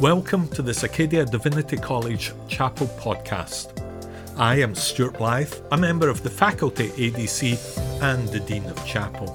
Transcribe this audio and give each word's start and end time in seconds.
Welcome 0.00 0.48
to 0.48 0.60
this 0.60 0.82
Acadia 0.82 1.24
Divinity 1.24 1.76
College 1.76 2.32
Chapel 2.48 2.88
podcast. 2.98 3.80
I 4.36 4.56
am 4.56 4.74
Stuart 4.74 5.18
Blythe, 5.18 5.54
a 5.70 5.76
member 5.76 6.08
of 6.08 6.24
the 6.24 6.30
faculty 6.30 6.88
ADC 6.88 8.02
and 8.02 8.28
the 8.30 8.40
Dean 8.40 8.64
of 8.64 8.84
Chapel. 8.84 9.30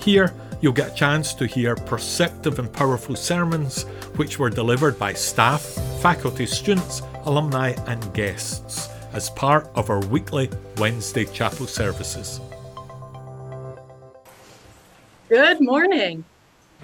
Here, 0.00 0.34
you'll 0.60 0.72
get 0.72 0.90
a 0.90 0.94
chance 0.96 1.32
to 1.34 1.46
hear 1.46 1.76
perceptive 1.76 2.58
and 2.58 2.72
powerful 2.72 3.14
sermons 3.14 3.84
which 4.16 4.36
were 4.36 4.50
delivered 4.50 4.98
by 4.98 5.12
staff, 5.12 5.62
faculty, 6.02 6.46
students, 6.46 7.00
alumni, 7.22 7.74
and 7.86 8.12
guests 8.14 8.88
as 9.12 9.30
part 9.30 9.70
of 9.76 9.90
our 9.90 10.04
weekly 10.06 10.50
Wednesday 10.78 11.24
chapel 11.24 11.68
services. 11.68 12.40
Good 15.28 15.60
morning. 15.60 16.24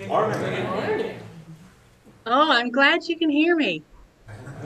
Morning. 0.06 0.64
morning. 0.64 1.00
Oh, 2.32 2.52
I'm 2.52 2.70
glad 2.70 3.00
you 3.08 3.18
can 3.18 3.28
hear 3.28 3.56
me. 3.56 3.82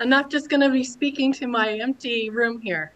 I'm 0.00 0.08
not 0.08 0.30
just 0.30 0.48
going 0.48 0.60
to 0.60 0.70
be 0.70 0.84
speaking 0.84 1.32
to 1.32 1.48
my 1.48 1.72
empty 1.72 2.30
room 2.30 2.60
here. 2.62 2.92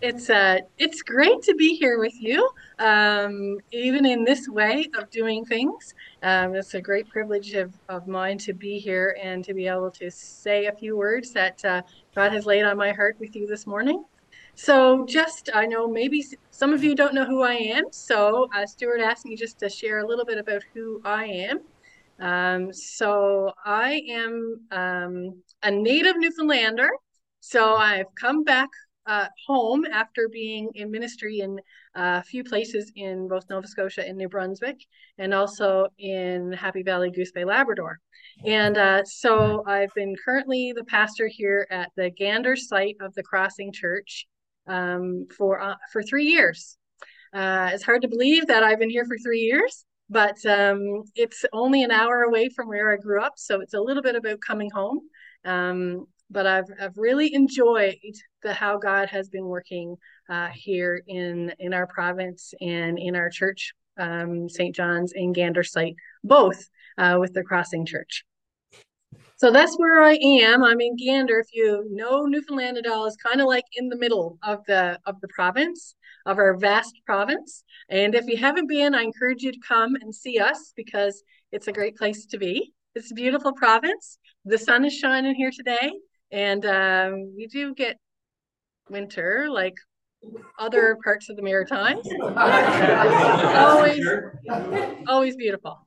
It's 0.00 0.30
uh, 0.30 0.58
it's 0.78 1.02
great 1.02 1.42
to 1.42 1.56
be 1.56 1.74
here 1.74 1.98
with 1.98 2.14
you, 2.14 2.48
um, 2.78 3.56
even 3.72 4.06
in 4.06 4.22
this 4.22 4.46
way 4.48 4.86
of 4.96 5.10
doing 5.10 5.44
things. 5.44 5.92
Um, 6.22 6.54
it's 6.54 6.74
a 6.74 6.80
great 6.80 7.08
privilege 7.08 7.54
of, 7.54 7.74
of 7.88 8.06
mine 8.06 8.38
to 8.38 8.52
be 8.52 8.78
here 8.78 9.16
and 9.20 9.44
to 9.44 9.54
be 9.54 9.66
able 9.66 9.90
to 9.98 10.08
say 10.08 10.66
a 10.66 10.72
few 10.72 10.96
words 10.96 11.32
that 11.32 11.58
uh, 11.64 11.82
God 12.14 12.32
has 12.32 12.46
laid 12.46 12.62
on 12.62 12.76
my 12.76 12.92
heart 12.92 13.16
with 13.18 13.34
you 13.34 13.48
this 13.48 13.66
morning. 13.66 14.04
So, 14.54 15.06
just 15.06 15.50
I 15.54 15.66
know 15.66 15.88
maybe 15.88 16.24
some 16.50 16.72
of 16.72 16.84
you 16.84 16.94
don't 16.94 17.14
know 17.14 17.24
who 17.24 17.42
I 17.42 17.54
am. 17.54 17.84
So, 17.90 18.48
uh, 18.54 18.66
Stuart 18.66 19.00
asked 19.00 19.24
me 19.24 19.34
just 19.34 19.58
to 19.60 19.68
share 19.68 20.00
a 20.00 20.06
little 20.06 20.24
bit 20.24 20.38
about 20.38 20.62
who 20.74 21.00
I 21.04 21.24
am. 21.24 21.60
Um, 22.20 22.72
so, 22.72 23.52
I 23.64 24.02
am 24.10 24.60
um, 24.70 25.42
a 25.62 25.70
native 25.70 26.16
Newfoundlander. 26.16 26.90
So, 27.40 27.74
I've 27.74 28.14
come 28.14 28.44
back 28.44 28.68
uh, 29.06 29.26
home 29.46 29.84
after 29.90 30.28
being 30.28 30.70
in 30.74 30.90
ministry 30.90 31.40
in 31.40 31.58
uh, 31.96 32.20
a 32.20 32.22
few 32.22 32.44
places 32.44 32.92
in 32.94 33.28
both 33.28 33.48
Nova 33.50 33.66
Scotia 33.66 34.06
and 34.06 34.16
New 34.16 34.28
Brunswick, 34.28 34.80
and 35.18 35.34
also 35.34 35.88
in 35.98 36.52
Happy 36.52 36.82
Valley, 36.82 37.10
Goose 37.10 37.32
Bay, 37.32 37.44
Labrador. 37.44 37.98
And 38.44 38.76
uh, 38.76 39.04
so 39.04 39.64
I've 39.66 39.92
been 39.94 40.14
currently 40.24 40.72
the 40.74 40.84
pastor 40.84 41.26
here 41.26 41.66
at 41.70 41.90
the 41.96 42.10
Gander 42.10 42.54
site 42.54 42.96
of 43.00 43.14
the 43.14 43.22
Crossing 43.22 43.72
Church 43.72 44.26
um, 44.66 45.26
for 45.36 45.60
uh, 45.60 45.76
for 45.92 46.02
three 46.02 46.26
years. 46.26 46.76
Uh, 47.32 47.70
it's 47.72 47.84
hard 47.84 48.02
to 48.02 48.08
believe 48.08 48.46
that 48.46 48.62
I've 48.62 48.78
been 48.78 48.90
here 48.90 49.06
for 49.06 49.16
three 49.18 49.40
years, 49.40 49.84
but 50.10 50.44
um, 50.46 51.02
it's 51.14 51.44
only 51.52 51.82
an 51.82 51.90
hour 51.90 52.22
away 52.22 52.50
from 52.50 52.68
where 52.68 52.92
I 52.92 52.96
grew 52.96 53.22
up, 53.22 53.34
so 53.36 53.60
it's 53.60 53.74
a 53.74 53.80
little 53.80 54.02
bit 54.02 54.16
about 54.16 54.40
coming 54.40 54.70
home. 54.70 55.00
Um, 55.44 56.06
but 56.30 56.46
I've 56.46 56.66
I've 56.80 56.96
really 56.96 57.34
enjoyed 57.34 57.96
the 58.42 58.52
how 58.52 58.78
God 58.78 59.08
has 59.08 59.28
been 59.28 59.46
working 59.46 59.96
uh, 60.28 60.48
here 60.48 61.02
in 61.06 61.52
in 61.58 61.74
our 61.74 61.86
province 61.86 62.54
and 62.60 62.98
in 62.98 63.16
our 63.16 63.30
church, 63.30 63.72
um, 63.98 64.48
St. 64.48 64.74
John's 64.74 65.12
and 65.12 65.34
Gander 65.34 65.62
site, 65.62 65.96
both 66.24 66.68
uh, 66.98 67.16
with 67.20 67.32
the 67.34 67.42
Crossing 67.42 67.86
Church. 67.86 68.24
So 69.42 69.50
that's 69.50 69.74
where 69.74 70.00
I 70.00 70.12
am. 70.22 70.62
I'm 70.62 70.80
in 70.80 70.94
Gander. 70.96 71.40
If 71.40 71.48
you 71.52 71.84
know 71.90 72.26
Newfoundland 72.26 72.78
at 72.78 72.86
all, 72.86 73.06
is 73.06 73.16
kind 73.16 73.40
of 73.40 73.48
like 73.48 73.64
in 73.74 73.88
the 73.88 73.96
middle 73.96 74.38
of 74.44 74.60
the 74.68 75.00
of 75.04 75.20
the 75.20 75.26
province, 75.34 75.96
of 76.26 76.38
our 76.38 76.56
vast 76.56 76.94
province. 77.06 77.64
And 77.88 78.14
if 78.14 78.28
you 78.28 78.36
haven't 78.36 78.68
been, 78.68 78.94
I 78.94 79.02
encourage 79.02 79.42
you 79.42 79.50
to 79.50 79.58
come 79.66 79.96
and 79.96 80.14
see 80.14 80.38
us 80.38 80.72
because 80.76 81.24
it's 81.50 81.66
a 81.66 81.72
great 81.72 81.96
place 81.96 82.24
to 82.26 82.38
be. 82.38 82.72
It's 82.94 83.10
a 83.10 83.16
beautiful 83.16 83.52
province. 83.52 84.16
The 84.44 84.58
sun 84.58 84.84
is 84.84 84.96
shining 84.96 85.34
here 85.34 85.50
today, 85.50 85.90
and 86.30 86.64
um, 86.64 87.34
we 87.36 87.48
do 87.48 87.74
get 87.74 87.96
winter 88.90 89.48
like 89.50 89.74
other 90.56 90.96
parts 91.02 91.28
of 91.30 91.34
the 91.34 91.42
Maritimes. 91.42 92.06
always, 93.56 94.06
always 95.08 95.34
beautiful. 95.34 95.84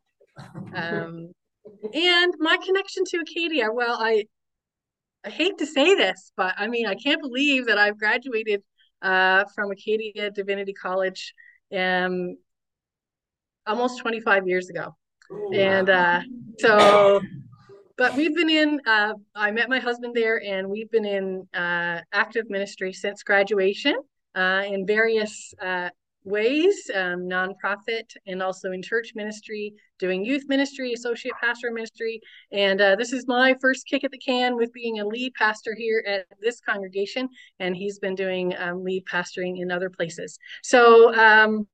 Um, 0.73 1.29
and 1.93 2.33
my 2.39 2.57
connection 2.57 3.03
to 3.05 3.17
Acadia, 3.17 3.71
well, 3.71 3.97
I 3.99 4.25
I 5.25 5.29
hate 5.29 5.57
to 5.57 5.65
say 5.65 5.95
this, 5.95 6.31
but 6.37 6.53
I 6.57 6.67
mean, 6.67 6.85
I 6.85 6.95
can't 6.95 7.21
believe 7.21 7.65
that 7.65 7.79
I've 7.79 7.97
graduated 7.97 8.61
uh, 9.01 9.45
from 9.55 9.71
Acadia 9.71 10.29
Divinity 10.29 10.73
College 10.73 11.33
um, 11.75 12.37
almost 13.65 13.99
25 13.99 14.47
years 14.47 14.69
ago. 14.69 14.95
And 15.53 15.89
uh, 15.89 16.21
so, 16.59 17.21
but 17.97 18.15
we've 18.15 18.35
been 18.35 18.49
in, 18.49 18.79
uh, 18.85 19.13
I 19.33 19.49
met 19.49 19.67
my 19.67 19.79
husband 19.79 20.13
there, 20.15 20.39
and 20.43 20.69
we've 20.69 20.91
been 20.91 21.05
in 21.05 21.47
uh, 21.55 22.01
active 22.13 22.49
ministry 22.49 22.93
since 22.93 23.23
graduation 23.23 23.95
uh, 24.35 24.63
in 24.67 24.85
various 24.85 25.53
uh, 25.59 25.89
ways 26.25 26.89
um, 26.93 27.21
nonprofit 27.29 28.11
and 28.27 28.41
also 28.41 28.71
in 28.71 28.81
church 28.81 29.13
ministry 29.15 29.73
doing 29.99 30.25
youth 30.25 30.43
ministry 30.47 30.93
associate 30.93 31.33
pastor 31.41 31.71
ministry. 31.71 32.19
And 32.51 32.81
uh, 32.81 32.95
this 32.95 33.13
is 33.13 33.27
my 33.27 33.55
first 33.61 33.87
kick 33.87 34.03
at 34.03 34.11
the 34.11 34.17
can 34.17 34.55
with 34.55 34.73
being 34.73 34.99
a 34.99 35.05
lead 35.07 35.33
pastor 35.35 35.75
here 35.75 36.03
at 36.07 36.25
this 36.41 36.59
congregation 36.59 37.29
and 37.59 37.75
he's 37.75 37.99
been 37.99 38.15
doing 38.15 38.53
um, 38.57 38.83
lead 38.83 39.05
pastoring 39.05 39.61
in 39.61 39.71
other 39.71 39.89
places. 39.89 40.37
So 40.63 41.15
um, 41.15 41.67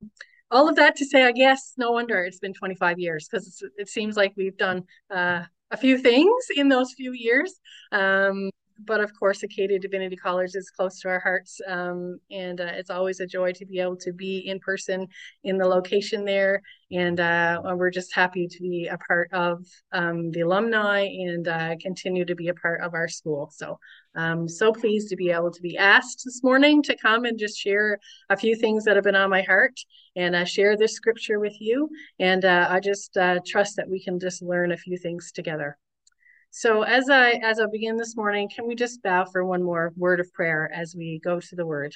all 0.52 0.68
of 0.68 0.76
that 0.76 0.98
to 0.98 1.06
say 1.06 1.24
i 1.24 1.32
guess 1.32 1.76
no 1.78 1.92
wonder 1.92 2.26
it's 2.26 2.40
been 2.40 2.54
25 2.54 3.00
years 3.00 3.26
because 3.32 3.64
it 3.78 3.88
seems 3.88 4.18
like 4.18 4.34
we've 4.36 4.58
done 4.58 4.84
uh, 5.10 5.44
a 5.72 5.78
few 5.78 5.98
things 5.98 6.46
in 6.56 6.70
those 6.70 6.94
few 6.94 7.14
years. 7.14 7.60
Um, 7.92 8.52
but 8.86 9.02
of 9.02 9.12
course, 9.18 9.44
Acadia 9.44 9.80
Divinity 9.80 10.16
College 10.16 10.56
is 10.56 10.70
close 10.70 11.00
to 11.02 11.10
our 11.10 11.20
hearts, 11.20 11.60
um, 11.68 12.20
and 12.30 12.60
uh, 12.62 12.72
it's 12.74 12.90
always 12.90 13.20
a 13.20 13.28
joy 13.28 13.52
to 13.54 13.66
be 13.66 13.80
able 13.80 13.98
to 13.98 14.12
be 14.12 14.40
in 14.40 14.60
person 14.60 15.08
in 15.44 15.58
the 15.58 15.66
location 15.66 16.26
there. 16.26 16.62
And 16.92 17.20
uh, 17.20 17.62
we're 17.76 17.92
just 17.92 18.14
happy 18.14 18.48
to 18.48 18.60
be 18.60 18.88
a 18.88 18.98
part 18.98 19.32
of 19.32 19.66
um, 19.92 20.32
the 20.32 20.42
alumni 20.42 21.02
and 21.02 21.48
uh, 21.48 21.76
continue 21.82 22.26
to 22.26 22.36
be 22.36 22.50
a 22.50 22.54
part 22.54 22.82
of 22.82 22.94
our 22.94 23.08
school. 23.08 23.50
So 23.54 23.80
I'm 24.16 24.50
so 24.50 24.74
pleased 24.74 25.10
to 25.10 25.16
be 25.16 25.32
able 25.32 25.52
to 25.52 25.62
be 25.62 25.78
asked 25.78 26.24
this 26.26 26.44
morning 26.44 26.84
to 26.84 26.98
come 26.98 27.26
and 27.26 27.40
just 27.40 27.58
share 27.58 28.00
a 28.30 28.36
few 28.36 28.56
things 28.56 28.84
that 28.84 28.96
have 28.96 29.06
been 29.06 29.16
on 29.16 29.30
my 29.30 29.42
heart 29.42 29.80
and 30.16 30.36
uh, 30.36 30.46
share 30.46 30.76
this 30.76 30.94
scripture 30.94 31.40
with 31.40 31.56
you. 31.62 31.90
And 32.20 32.44
uh, 32.44 32.68
I 32.70 32.80
just 32.80 33.16
uh, 33.16 33.40
trust 33.46 33.78
that 33.78 33.90
we 33.90 34.04
can 34.04 34.20
just 34.20 34.42
learn 34.42 34.72
a 34.72 34.78
few 34.78 34.98
things 34.98 35.32
together. 35.32 35.78
So 36.54 36.82
as 36.84 37.10
I 37.10 37.32
as 37.44 37.62
I 37.62 37.66
begin 37.72 37.96
this 37.96 38.18
morning, 38.18 38.50
can 38.54 38.68
we 38.68 38.76
just 38.76 39.02
bow 39.02 39.24
for 39.24 39.46
one 39.46 39.64
more 39.64 39.94
word 39.96 40.20
of 40.20 40.32
prayer 40.34 40.70
as 40.74 40.94
we 40.94 41.22
go 41.24 41.40
to 41.40 41.56
the 41.56 41.66
word? 41.66 41.94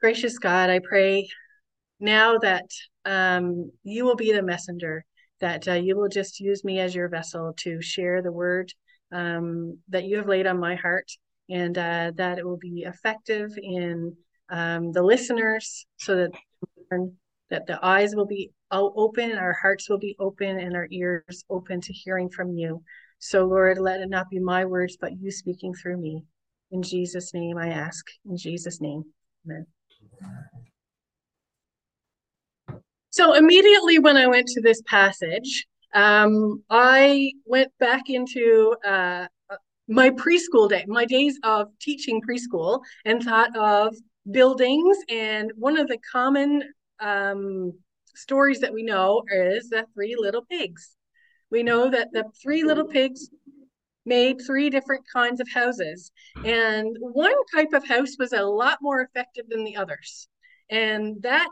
Gracious 0.00 0.38
God, 0.38 0.70
I 0.70 0.78
pray 0.78 1.28
now 2.00 2.38
that 2.38 2.70
um, 3.04 3.70
you 3.82 4.04
will 4.06 4.16
be 4.16 4.32
the 4.32 4.42
messenger, 4.42 5.04
that 5.40 5.68
uh, 5.68 5.74
you 5.74 5.94
will 5.94 6.08
just 6.08 6.40
use 6.40 6.64
me 6.64 6.80
as 6.80 6.94
your 6.94 7.10
vessel 7.10 7.52
to 7.58 7.82
share 7.82 8.22
the 8.22 8.32
word 8.32 8.72
um, 9.12 9.78
that 9.90 10.04
you 10.04 10.16
have 10.16 10.26
laid 10.26 10.46
on 10.46 10.58
my 10.58 10.74
heart, 10.74 11.10
and 11.50 11.76
uh, 11.76 12.12
that 12.16 12.38
it 12.38 12.46
will 12.46 12.56
be 12.56 12.84
effective 12.86 13.50
in 13.62 14.16
um, 14.48 14.90
the 14.92 15.02
listeners, 15.02 15.86
so 15.98 16.16
that 16.16 16.30
that 17.50 17.66
the 17.66 17.78
eyes 17.84 18.14
will 18.14 18.26
be 18.26 18.50
open, 18.70 19.32
our 19.32 19.52
hearts 19.52 19.88
will 19.88 19.98
be 19.98 20.16
open, 20.18 20.58
and 20.58 20.74
our 20.74 20.88
ears 20.90 21.44
open 21.48 21.80
to 21.80 21.92
hearing 21.92 22.28
from 22.28 22.52
you. 22.52 22.82
So, 23.18 23.46
Lord, 23.46 23.78
let 23.78 24.00
it 24.00 24.08
not 24.08 24.28
be 24.30 24.38
my 24.38 24.64
words, 24.64 24.96
but 25.00 25.18
you 25.20 25.30
speaking 25.30 25.74
through 25.74 25.98
me. 25.98 26.24
In 26.70 26.82
Jesus' 26.82 27.32
name 27.32 27.56
I 27.56 27.68
ask. 27.68 28.04
In 28.28 28.36
Jesus' 28.36 28.80
name, 28.80 29.04
amen. 29.46 29.66
So, 33.10 33.34
immediately 33.34 33.98
when 33.98 34.16
I 34.16 34.26
went 34.26 34.48
to 34.48 34.60
this 34.60 34.82
passage, 34.82 35.66
um, 35.94 36.62
I 36.68 37.32
went 37.46 37.72
back 37.78 38.02
into 38.08 38.74
uh, 38.86 39.26
my 39.88 40.10
preschool 40.10 40.68
day, 40.68 40.84
my 40.86 41.04
days 41.04 41.38
of 41.42 41.68
teaching 41.80 42.20
preschool, 42.20 42.80
and 43.04 43.22
thought 43.22 43.56
of 43.56 43.94
buildings. 44.30 44.98
And 45.08 45.52
one 45.56 45.78
of 45.78 45.88
the 45.88 45.98
common 46.12 46.62
um, 47.00 47.72
stories 48.14 48.60
that 48.60 48.72
we 48.72 48.82
know 48.82 49.22
is 49.30 49.68
the 49.68 49.86
three 49.94 50.16
little 50.18 50.44
pigs. 50.44 50.96
We 51.50 51.62
know 51.62 51.90
that 51.90 52.08
the 52.12 52.24
three 52.42 52.64
little 52.64 52.86
pigs 52.86 53.28
made 54.04 54.40
three 54.46 54.70
different 54.70 55.04
kinds 55.12 55.40
of 55.40 55.48
houses. 55.52 56.12
And 56.44 56.96
one 57.00 57.34
type 57.54 57.72
of 57.72 57.86
house 57.86 58.16
was 58.18 58.32
a 58.32 58.42
lot 58.42 58.78
more 58.80 59.00
effective 59.00 59.46
than 59.48 59.64
the 59.64 59.76
others. 59.76 60.28
And 60.70 61.20
that 61.22 61.48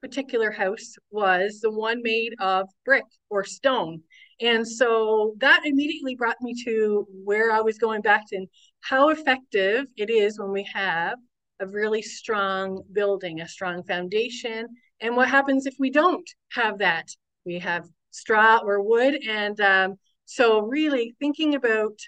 particular 0.00 0.50
house 0.50 0.94
was 1.10 1.60
the 1.60 1.70
one 1.70 2.02
made 2.02 2.34
of 2.40 2.68
brick 2.84 3.04
or 3.30 3.44
stone. 3.44 4.02
And 4.40 4.66
so 4.66 5.34
that 5.38 5.62
immediately 5.64 6.14
brought 6.14 6.40
me 6.40 6.54
to 6.64 7.06
where 7.24 7.50
I 7.50 7.60
was 7.60 7.78
going 7.78 8.02
back 8.02 8.28
to 8.28 8.36
and 8.36 8.48
how 8.80 9.08
effective 9.08 9.86
it 9.96 10.10
is 10.10 10.38
when 10.38 10.52
we 10.52 10.68
have 10.72 11.18
a 11.60 11.66
really 11.66 12.02
strong 12.02 12.82
building, 12.92 13.40
a 13.40 13.48
strong 13.48 13.82
foundation, 13.82 14.66
and 15.00 15.16
what 15.16 15.28
happens 15.28 15.66
if 15.66 15.74
we 15.78 15.90
don't 15.90 16.28
have 16.52 16.78
that 16.78 17.08
we 17.48 17.58
have 17.58 17.88
straw 18.10 18.60
or 18.62 18.82
wood. 18.82 19.18
And 19.26 19.58
um, 19.60 19.94
so 20.26 20.60
really 20.60 21.16
thinking 21.18 21.54
about 21.54 21.98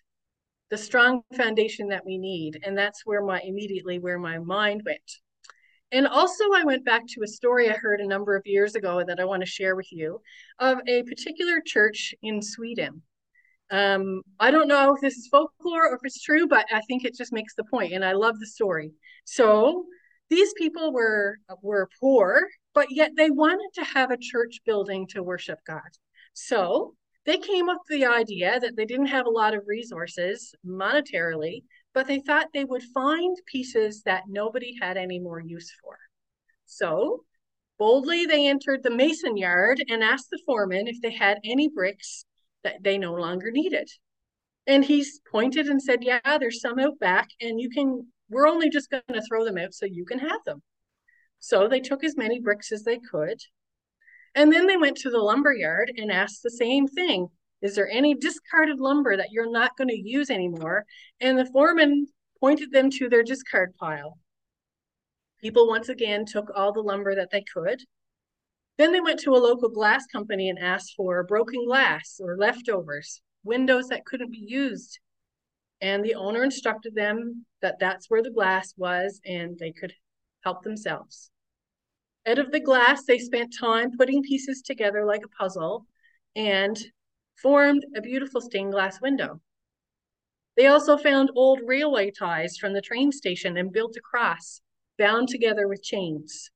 the 0.71 0.79
strong 0.79 1.23
foundation 1.37 1.89
that 1.89 2.05
we 2.05 2.19
need. 2.19 2.61
And 2.65 2.77
that's 2.77 3.05
where 3.05 3.25
my 3.25 3.41
immediately 3.41 3.99
where 3.99 4.19
my 4.19 4.39
mind 4.39 4.83
went. 4.85 5.11
And 5.93 6.07
also, 6.07 6.45
I 6.55 6.63
went 6.63 6.85
back 6.85 7.03
to 7.09 7.23
a 7.25 7.27
story 7.27 7.69
I 7.69 7.73
heard 7.73 8.01
a 8.01 8.07
number 8.07 8.37
of 8.37 8.47
years 8.47 8.77
ago 8.77 9.03
that 9.05 9.19
I 9.19 9.25
want 9.25 9.43
to 9.43 9.47
share 9.47 9.75
with 9.75 9.91
you 9.91 10.21
of 10.61 10.79
a 10.87 11.03
particular 11.03 11.61
church 11.67 12.15
in 12.23 12.41
Sweden. 12.41 13.03
Um, 13.71 14.23
I 14.41 14.51
don't 14.51 14.69
know 14.69 14.95
if 14.95 15.01
this 15.01 15.17
is 15.17 15.29
folklore 15.29 15.89
or 15.89 15.95
if 15.95 16.01
it's 16.03 16.23
true, 16.23 16.49
but 16.49 16.67
I 16.73 16.81
think 16.89 17.05
it 17.05 17.17
just 17.17 17.33
makes 17.33 17.55
the 17.55 17.65
point, 17.65 17.93
and 17.93 18.05
I 18.05 18.13
love 18.13 18.39
the 18.41 18.47
story. 18.47 18.93
So 19.25 19.85
these 20.29 20.53
people 20.55 20.93
were 20.93 21.39
were 21.63 21.89
poor, 22.01 22.49
but 22.75 22.89
yet 22.91 23.13
they 23.17 23.31
wanted 23.31 23.71
to 23.75 23.85
have 23.85 24.11
a 24.11 24.19
church 24.21 24.59
building 24.67 25.07
to 25.09 25.23
worship 25.23 25.59
God. 25.67 25.81
So 26.35 26.95
they 27.27 27.39
came 27.39 27.69
up 27.69 27.79
with 27.89 28.01
the 28.01 28.07
idea 28.07 28.59
that 28.59 28.77
they 28.77 28.87
didn't 28.87 29.07
have 29.07 29.27
a 29.27 29.31
lot 29.31 29.55
of 29.55 29.63
resources 29.67 30.55
monetarily, 30.67 31.63
but 31.95 32.07
they 32.07 32.21
thought 32.21 32.47
they 32.53 32.65
would 32.65 32.83
find 32.95 33.37
pieces 33.47 34.03
that 34.03 34.25
nobody 34.29 34.75
had 34.81 34.97
any 34.97 35.19
more 35.21 35.41
use 35.41 35.73
for. 35.83 35.97
So 36.67 37.25
boldly 37.79 38.27
they 38.27 38.47
entered 38.47 38.83
the 38.83 38.91
mason 38.91 39.37
yard 39.37 39.83
and 39.89 40.03
asked 40.03 40.29
the 40.31 40.43
foreman 40.47 40.89
if 40.89 41.01
they 41.03 41.13
had 41.13 41.39
any 41.45 41.69
bricks 41.69 42.25
that 42.65 42.83
they 42.83 42.99
no 42.99 43.15
longer 43.15 43.51
needed. 43.51 43.89
And 44.67 44.85
he's 44.85 45.21
pointed 45.31 45.67
and 45.67 45.83
said, 45.83 46.03
Yeah, 46.03 46.39
there's 46.39 46.61
some 46.61 46.79
out 46.79 46.99
back, 46.99 47.29
and 47.41 47.61
you 47.61 47.71
can, 47.71 48.07
we're 48.29 48.49
only 48.49 48.71
just 48.71 48.91
going 48.91 49.03
to 49.13 49.23
throw 49.23 49.45
them 49.45 49.59
out 49.59 49.75
so 49.75 49.87
you 49.87 50.05
can 50.05 50.19
have 50.19 50.45
them. 50.45 50.63
So 51.39 51.67
they 51.67 51.81
took 51.81 52.05
as 52.05 52.17
many 52.17 52.41
bricks 52.41 52.71
as 52.71 52.85
they 52.85 52.99
could. 52.99 53.39
And 54.35 54.53
then 54.53 54.67
they 54.67 54.77
went 54.77 54.97
to 54.99 55.11
the 55.11 55.19
lumber 55.19 55.53
yard 55.53 55.93
and 55.97 56.13
asked 56.13 56.43
the 56.43 56.51
same 56.51 56.87
thing 56.87 57.29
Is 57.63 57.75
there 57.75 57.89
any 57.89 58.15
discarded 58.15 58.79
lumber 58.79 59.17
that 59.17 59.33
you're 59.33 59.51
not 59.51 59.77
going 59.77 59.89
to 59.89 59.99
use 59.99 60.31
anymore? 60.31 60.85
And 61.21 61.39
the 61.39 61.47
foreman 61.47 62.07
pointed 62.39 62.73
them 62.73 62.91
to 62.91 63.09
their 63.09 63.23
discard 63.23 63.75
pile. 63.77 64.19
People 65.41 65.69
once 65.69 65.89
again 65.89 66.27
took 66.27 66.51
all 66.55 66.73
the 66.73 66.83
lumber 66.83 67.15
that 67.15 67.31
they 67.31 67.43
could. 67.43 67.81
Then 68.81 68.93
they 68.93 69.01
went 69.03 69.21
to 69.21 69.35
a 69.35 69.37
local 69.37 69.69
glass 69.69 70.07
company 70.07 70.49
and 70.49 70.59
asked 70.59 70.95
for 70.97 71.23
broken 71.23 71.67
glass 71.67 72.19
or 72.19 72.39
leftovers, 72.39 73.21
windows 73.45 73.89
that 73.89 74.07
couldn't 74.07 74.31
be 74.31 74.39
used. 74.39 75.01
And 75.83 76.03
the 76.03 76.15
owner 76.15 76.43
instructed 76.43 76.95
them 76.95 77.45
that 77.61 77.79
that's 77.79 78.09
where 78.09 78.23
the 78.23 78.31
glass 78.31 78.73
was 78.79 79.21
and 79.27 79.59
they 79.59 79.71
could 79.71 79.93
help 80.45 80.63
themselves. 80.63 81.31
Out 82.27 82.39
of 82.39 82.53
the 82.53 82.61
glass, 82.61 83.05
they 83.05 83.19
spent 83.19 83.55
time 83.55 83.99
putting 83.99 84.23
pieces 84.23 84.63
together 84.63 85.05
like 85.05 85.27
a 85.27 85.29
puzzle 85.29 85.85
and 86.35 86.79
formed 87.37 87.85
a 87.95 88.01
beautiful 88.01 88.41
stained 88.41 88.73
glass 88.73 88.99
window. 88.99 89.43
They 90.57 90.69
also 90.69 90.97
found 90.97 91.31
old 91.35 91.61
railway 91.67 92.13
ties 92.13 92.57
from 92.57 92.73
the 92.73 92.81
train 92.81 93.13
station 93.13 93.59
and 93.59 93.75
built 93.75 93.99
a 93.99 94.01
cross 94.01 94.63
bound 94.97 95.29
together 95.29 95.69
with 95.69 95.83
chains. 95.83 96.51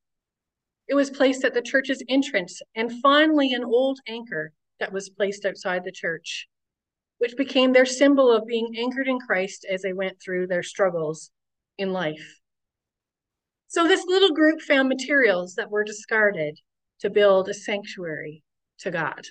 It 0.86 0.94
was 0.94 1.10
placed 1.10 1.44
at 1.44 1.54
the 1.54 1.62
church's 1.62 2.02
entrance, 2.08 2.60
and 2.75 3.00
finally, 3.00 3.52
an 3.52 3.64
old 3.64 4.00
anchor 4.06 4.52
that 4.81 4.92
was 4.92 5.08
placed 5.08 5.44
outside 5.44 5.84
the 5.84 5.92
church, 5.92 6.48
which 7.19 7.36
became 7.36 7.72
their 7.72 7.86
symbol 7.86 8.31
of 8.31 8.46
being 8.46 8.75
anchored 8.76 9.08
in 9.08 9.19
Christ 9.19 9.64
as 9.70 9.82
they 9.82 9.92
went 9.92 10.20
through 10.20 10.46
their 10.46 10.62
struggles 10.62 11.31
in 11.78 11.92
life. 11.92 12.40
So, 13.69 13.88
this 13.88 14.04
little 14.06 14.34
group 14.34 14.60
found 14.60 14.88
materials 14.88 15.54
that 15.54 15.70
were 15.70 15.84
discarded 15.84 16.60
to 17.00 17.10
build 17.10 17.48
a 17.48 17.54
sanctuary 17.54 18.42
to 18.78 18.90
God. 18.90 19.22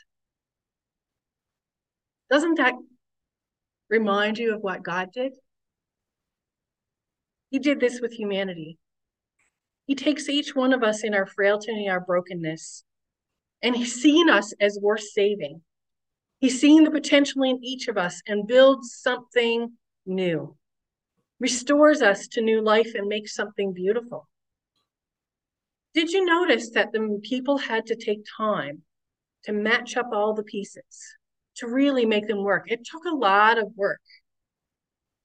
Doesn't 2.29 2.55
that 2.55 2.73
remind 3.89 4.39
you 4.39 4.55
of 4.55 4.61
what 4.61 4.83
God 4.83 5.11
did? 5.13 5.33
He 7.51 7.59
did 7.59 7.79
this 7.79 8.01
with 8.01 8.13
humanity. 8.13 8.79
He 9.85 9.95
takes 9.95 10.30
each 10.30 10.56
one 10.56 10.74
of 10.74 10.81
us 10.81 11.03
in 11.03 11.13
our 11.13 11.25
frailty 11.25 11.71
and 11.71 11.89
our 11.89 12.00
brokenness, 12.00 12.83
and 13.62 13.75
He's 13.75 14.01
seen 14.01 14.30
us 14.30 14.53
as 14.59 14.80
worth 14.81 15.01
saving. 15.01 15.62
He's 16.39 16.59
seen 16.59 16.83
the 16.83 16.91
potential 16.91 17.44
in 17.44 17.63
each 17.63 17.88
of 17.88 17.97
us 17.97 18.21
and 18.27 18.47
builds 18.47 18.95
something 18.95 19.74
new, 20.06 20.56
restores 21.39 22.01
us 22.01 22.27
to 22.30 22.41
new 22.41 22.62
life, 22.62 22.95
and 22.95 23.07
makes 23.07 23.35
something 23.35 23.74
beautiful. 23.74 24.30
Did 25.94 26.12
you 26.12 26.25
notice 26.25 26.71
that 26.71 26.91
the 26.91 27.19
people 27.24 27.57
had 27.57 27.86
to 27.88 27.95
take 27.95 28.25
time 28.38 28.81
to 29.44 29.51
match 29.51 29.95
up 29.95 30.09
all 30.13 30.33
the 30.33 30.44
pieces 30.44 31.18
to 31.57 31.68
really 31.68 32.06
make 32.06 32.27
them 32.27 32.44
work? 32.44 32.71
It 32.71 32.86
took 32.86 33.06
a 33.06 33.15
lot 33.15 33.57
of 33.57 33.75
work. 33.75 34.01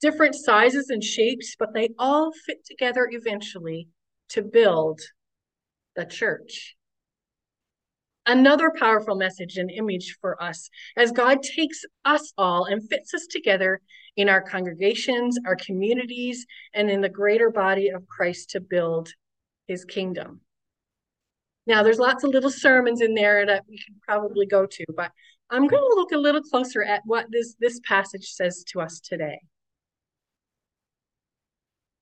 Different 0.00 0.34
sizes 0.34 0.90
and 0.90 1.02
shapes, 1.02 1.56
but 1.58 1.74
they 1.74 1.90
all 1.98 2.32
fit 2.32 2.64
together 2.64 3.08
eventually 3.10 3.88
to 4.30 4.42
build 4.42 5.00
the 5.96 6.04
church. 6.04 6.76
Another 8.26 8.70
powerful 8.78 9.16
message 9.16 9.56
and 9.56 9.70
image 9.70 10.18
for 10.20 10.40
us 10.42 10.68
as 10.96 11.12
God 11.12 11.42
takes 11.42 11.84
us 12.04 12.32
all 12.36 12.66
and 12.66 12.86
fits 12.88 13.14
us 13.14 13.26
together 13.26 13.80
in 14.16 14.28
our 14.28 14.42
congregations, 14.42 15.38
our 15.46 15.56
communities, 15.56 16.44
and 16.74 16.90
in 16.90 17.00
the 17.00 17.08
greater 17.08 17.50
body 17.50 17.88
of 17.88 18.06
Christ 18.06 18.50
to 18.50 18.60
build 18.60 19.08
his 19.66 19.84
kingdom. 19.84 20.40
Now, 21.66 21.82
there's 21.82 21.98
lots 21.98 22.24
of 22.24 22.30
little 22.30 22.50
sermons 22.50 23.00
in 23.00 23.14
there 23.14 23.46
that 23.46 23.64
we 23.68 23.78
could 23.78 24.00
probably 24.02 24.46
go 24.46 24.66
to, 24.66 24.84
but 24.96 25.12
I'm 25.50 25.66
going 25.66 25.82
to 25.82 25.96
look 25.96 26.12
a 26.12 26.18
little 26.18 26.42
closer 26.42 26.82
at 26.82 27.02
what 27.04 27.26
this, 27.30 27.54
this 27.60 27.80
passage 27.86 28.26
says 28.32 28.64
to 28.68 28.80
us 28.80 29.00
today. 29.00 29.38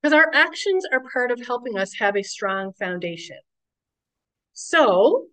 Because 0.06 0.22
our 0.22 0.30
actions 0.32 0.86
are 0.92 1.02
part 1.12 1.32
of 1.32 1.44
helping 1.44 1.76
us 1.76 1.94
have 1.98 2.16
a 2.16 2.22
strong 2.22 2.72
foundation. 2.78 3.38
So, 4.52 5.26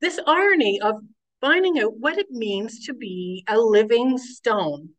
this 0.00 0.18
irony 0.26 0.80
of 0.80 0.94
finding 1.42 1.78
out 1.78 1.92
what 1.98 2.16
it 2.16 2.30
means 2.30 2.86
to 2.86 2.94
be 2.94 3.44
a 3.46 3.58
living 3.58 4.16
stone. 4.16 4.94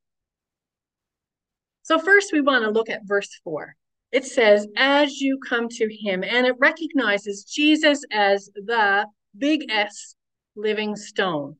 So, 1.82 1.98
first, 1.98 2.32
we 2.32 2.42
want 2.42 2.64
to 2.64 2.70
look 2.70 2.92
at 2.92 3.08
verse 3.08 3.32
4. 3.44 3.76
It 4.12 4.26
says, 4.26 4.68
As 4.78 5.20
you 5.20 5.40
come 5.40 5.68
to 5.70 5.90
him, 5.92 6.24
and 6.24 6.46
it 6.46 6.54
recognizes 6.60 7.46
Jesus 7.46 8.04
as 8.12 8.52
the 8.54 9.08
big 9.36 9.66
S 9.72 10.14
living 10.56 10.96
stone. 10.96 11.56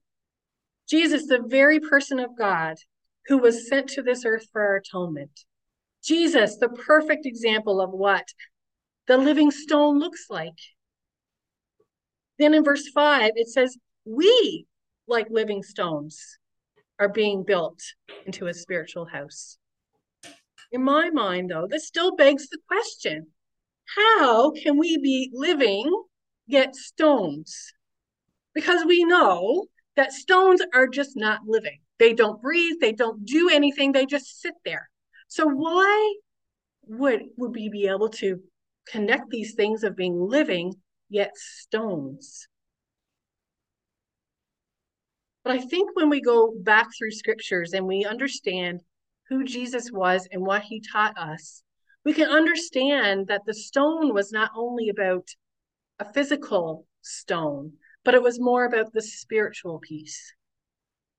Jesus, 0.88 1.26
the 1.26 1.42
very 1.42 1.80
person 1.80 2.20
of 2.20 2.38
God 2.38 2.76
who 3.26 3.40
was 3.40 3.68
sent 3.68 3.90
to 3.90 4.04
this 4.04 4.26
earth 4.26 4.46
for 4.52 4.62
our 4.62 4.76
atonement. 4.76 5.46
Jesus, 6.04 6.58
the 6.58 6.70
perfect 6.70 7.26
example 7.26 7.82
of 7.82 7.92
what 7.92 8.26
the 9.08 9.18
living 9.18 9.52
stone 9.52 10.00
looks 10.00 10.28
like. 10.30 10.60
Then 12.38 12.54
in 12.54 12.64
verse 12.64 12.88
5, 12.90 13.34
it 13.36 13.50
says, 13.50 13.78
We, 14.06 14.66
like 15.08 15.28
living 15.30 15.64
stones, 15.64 16.38
are 17.00 17.10
being 17.10 17.44
built 17.44 17.82
into 18.26 18.48
a 18.48 18.54
spiritual 18.54 19.06
house. 19.06 19.58
In 20.72 20.84
my 20.84 21.10
mind, 21.10 21.50
though, 21.50 21.68
this 21.68 21.88
still 21.88 22.16
begs 22.16 22.48
the 22.50 22.60
question 22.68 23.28
how 23.98 24.52
can 24.52 24.78
we 24.78 24.98
be 24.98 25.32
living 25.34 25.92
yet 26.46 26.76
stones? 26.76 27.74
Because 28.54 28.86
we 28.86 29.04
know 29.04 29.66
that 29.96 30.14
stones 30.14 30.62
are 30.74 30.88
just 30.88 31.16
not 31.16 31.42
living. 31.48 31.80
They 31.98 32.14
don't 32.14 32.42
breathe, 32.42 32.76
they 32.80 32.92
don't 32.92 33.26
do 33.26 33.50
anything, 33.50 33.92
they 33.92 34.06
just 34.06 34.40
sit 34.42 34.54
there. 34.64 34.90
So 35.30 35.48
why 35.48 36.16
would 36.88 37.22
would 37.38 37.56
we 37.56 37.70
be 37.70 37.88
able 37.88 38.10
to 38.10 38.42
connect 38.88 39.30
these 39.30 39.54
things 39.54 39.84
of 39.84 39.96
being 39.96 40.20
living 40.20 40.74
yet 41.08 41.38
stones? 41.38 42.48
But 45.44 45.54
I 45.54 45.60
think 45.60 45.96
when 45.96 46.10
we 46.10 46.20
go 46.20 46.54
back 46.60 46.88
through 46.98 47.12
scriptures 47.12 47.74
and 47.74 47.86
we 47.86 48.06
understand 48.06 48.82
who 49.30 49.44
Jesus 49.44 49.92
was 49.92 50.28
and 50.32 50.42
what 50.42 50.64
he 50.64 50.82
taught 50.82 51.18
us, 51.18 51.64
we 52.04 52.14
can 52.14 52.28
understand 52.28 53.28
that 53.28 53.46
the 53.46 53.54
stone 53.54 54.14
was 54.14 54.32
not 54.32 54.50
only 54.56 54.90
about 54.90 55.28
a 56.00 56.12
physical 56.12 56.88
stone, 57.02 57.74
but 58.04 58.16
it 58.16 58.24
was 58.24 58.40
more 58.40 58.66
about 58.66 58.94
the 58.94 59.02
spiritual 59.02 59.80
piece. 59.80 60.34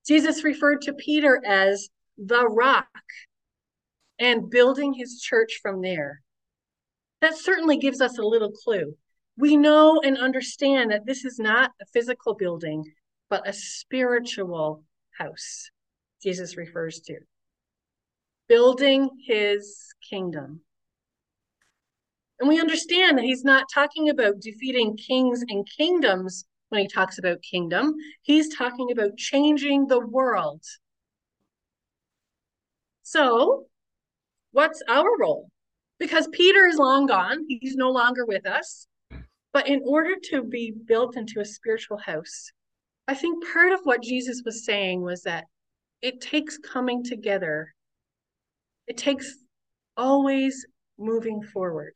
Jesus 0.05 0.43
referred 0.43 0.81
to 0.81 0.93
Peter 0.93 1.41
as 1.45 1.89
the 2.17 2.45
rock 2.47 2.87
and 4.21 4.51
building 4.51 4.93
his 4.93 5.19
church 5.19 5.59
from 5.63 5.81
there. 5.81 6.21
That 7.21 7.35
certainly 7.35 7.77
gives 7.77 8.01
us 8.01 8.19
a 8.19 8.23
little 8.23 8.51
clue. 8.51 8.95
We 9.35 9.57
know 9.57 9.99
and 10.03 10.17
understand 10.17 10.91
that 10.91 11.07
this 11.07 11.25
is 11.25 11.39
not 11.39 11.71
a 11.81 11.85
physical 11.87 12.35
building, 12.35 12.85
but 13.29 13.47
a 13.47 13.51
spiritual 13.51 14.83
house, 15.17 15.71
Jesus 16.21 16.55
refers 16.55 16.99
to. 17.01 17.17
Building 18.47 19.09
his 19.25 19.87
kingdom. 20.07 20.61
And 22.39 22.47
we 22.47 22.59
understand 22.59 23.17
that 23.17 23.25
he's 23.25 23.43
not 23.43 23.65
talking 23.73 24.09
about 24.09 24.39
defeating 24.39 24.97
kings 24.97 25.43
and 25.47 25.67
kingdoms 25.77 26.45
when 26.69 26.81
he 26.81 26.87
talks 26.87 27.17
about 27.17 27.41
kingdom. 27.41 27.95
He's 28.21 28.55
talking 28.55 28.91
about 28.91 29.17
changing 29.17 29.87
the 29.87 29.99
world. 29.99 30.63
So, 33.01 33.65
what's 34.51 34.81
our 34.87 35.17
role? 35.19 35.49
Because 35.99 36.27
Peter 36.31 36.65
is 36.65 36.77
long 36.77 37.05
gone, 37.05 37.45
he's 37.47 37.75
no 37.75 37.91
longer 37.91 38.25
with 38.25 38.45
us. 38.45 38.87
But 39.53 39.67
in 39.67 39.81
order 39.85 40.15
to 40.31 40.43
be 40.43 40.73
built 40.85 41.17
into 41.17 41.41
a 41.41 41.45
spiritual 41.45 41.97
house, 41.97 42.51
I 43.07 43.13
think 43.13 43.43
part 43.51 43.73
of 43.73 43.81
what 43.83 44.01
Jesus 44.01 44.41
was 44.45 44.65
saying 44.65 45.01
was 45.01 45.23
that 45.23 45.45
it 46.01 46.21
takes 46.21 46.57
coming 46.57 47.03
together, 47.03 47.73
it 48.87 48.97
takes 48.97 49.35
always 49.97 50.65
moving 50.97 51.43
forward. 51.43 51.93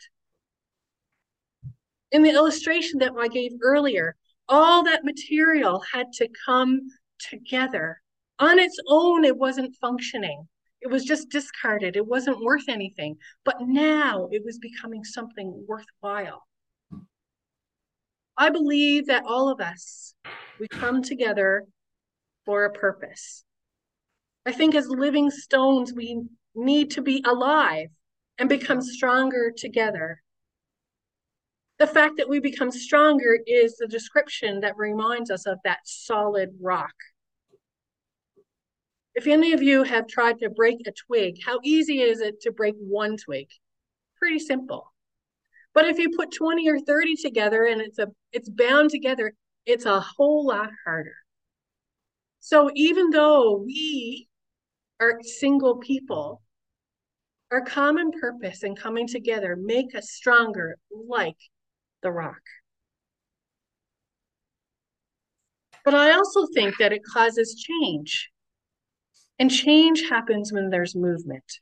In 2.12 2.21
the 2.21 2.31
illustration 2.31 3.00
that 3.00 3.13
I 3.17 3.27
gave 3.27 3.51
earlier, 3.63 4.15
all 4.47 4.83
that 4.83 5.03
material 5.03 5.81
had 5.91 6.12
to 6.13 6.29
come 6.45 6.81
together. 7.19 8.01
On 8.39 8.59
its 8.59 8.77
own, 8.88 9.24
it 9.24 9.38
wasn't 9.38 9.75
functioning. 9.81 10.47
It 10.86 10.92
was 10.92 11.04
just 11.04 11.32
discarded. 11.32 11.96
It 11.96 12.06
wasn't 12.06 12.44
worth 12.44 12.70
anything. 12.70 13.18
But 13.44 13.56
now 13.62 14.30
it 14.32 14.44
was 14.46 14.60
becoming 14.60 15.04
something 15.04 15.65
worthwhile. 15.68 16.44
I 18.38 18.51
believe 18.51 19.08
that 19.08 19.24
all 19.25 19.50
of 19.50 19.60
us, 19.60 20.13
we 20.60 20.68
come 20.68 21.01
together 21.01 21.63
for 22.46 22.65
a 22.65 22.72
purpose. 22.72 23.44
I 24.46 24.51
think 24.51 24.75
as 24.75 24.88
living 24.88 25.32
stones, 25.32 25.92
we 25.92 26.22
need 26.54 26.92
to 26.92 27.01
be 27.01 27.24
alive 27.25 27.89
and 28.38 28.48
become 28.48 28.80
stronger 28.80 29.51
together. 29.58 30.22
The 31.80 31.88
fact 31.88 32.18
that 32.18 32.30
we 32.30 32.39
become 32.39 32.70
stronger 32.70 33.39
is 33.48 33.75
the 33.77 33.88
description 33.88 34.60
that 34.60 34.77
reminds 34.77 35.32
us 35.32 35.48
of 35.48 35.58
that 35.63 35.80
solid 35.86 36.51
rock. 36.62 36.94
If 39.15 39.27
any 39.27 39.53
of 39.53 39.63
you 39.63 39.84
have 39.84 40.07
tried 40.07 40.39
to 40.39 40.50
break 40.50 40.86
a 40.86 40.91
twig, 40.91 41.38
how 41.45 41.60
easy 41.63 42.01
is 42.01 42.19
it 42.19 42.41
to 42.41 42.51
break 42.51 42.75
one 42.77 43.15
twig? 43.15 43.48
Pretty 44.17 44.39
simple. 44.39 44.91
But 45.74 45.86
if 45.86 45.98
you 45.98 46.10
put 46.15 46.34
20 46.34 46.69
or 46.69 46.79
30 46.79 47.15
together 47.15 47.65
and 47.65 47.81
it's 47.81 48.00
a 48.00 48.07
it's 48.34 48.50
bound 48.50 48.89
together, 48.89 49.34
it's 49.65 49.86
a 49.86 50.00
whole 50.01 50.45
lot 50.45 50.69
harder. 50.86 51.15
So 52.39 52.69
even 52.75 53.10
though 53.10 53.57
we 53.57 54.27
are 55.00 55.19
single 55.24 55.77
people, 55.77 56.41
our 57.51 57.62
common 57.62 58.12
purpose 58.12 58.63
in 58.63 58.75
coming 58.75 59.07
together 59.07 59.55
make 59.55 59.95
us 59.95 60.12
stronger 60.12 60.77
like 60.91 61.38
the 62.03 62.12
rock. 62.12 62.41
But 65.86 65.93
I 65.95 66.12
also 66.12 66.48
think 66.53 66.77
that 66.79 66.91
it 66.91 67.01
causes 67.03 67.55
change. 67.55 68.29
And 69.38 69.51
change 69.51 70.04
happens 70.10 70.54
when 70.54 70.70
there's 70.70 70.96
movement. 70.96 71.60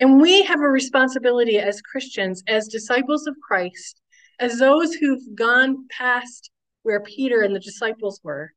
And 0.00 0.20
we 0.20 0.42
have 0.42 0.60
a 0.60 0.68
responsibility 0.68 1.58
as 1.58 1.80
Christians, 1.82 2.42
as 2.48 2.66
disciples 2.66 3.26
of 3.26 3.36
Christ, 3.46 4.00
as 4.40 4.58
those 4.58 4.94
who've 4.94 5.34
gone 5.34 5.86
past 5.96 6.50
where 6.82 7.00
Peter 7.00 7.42
and 7.42 7.54
the 7.54 7.60
disciples 7.60 8.20
were, 8.24 8.52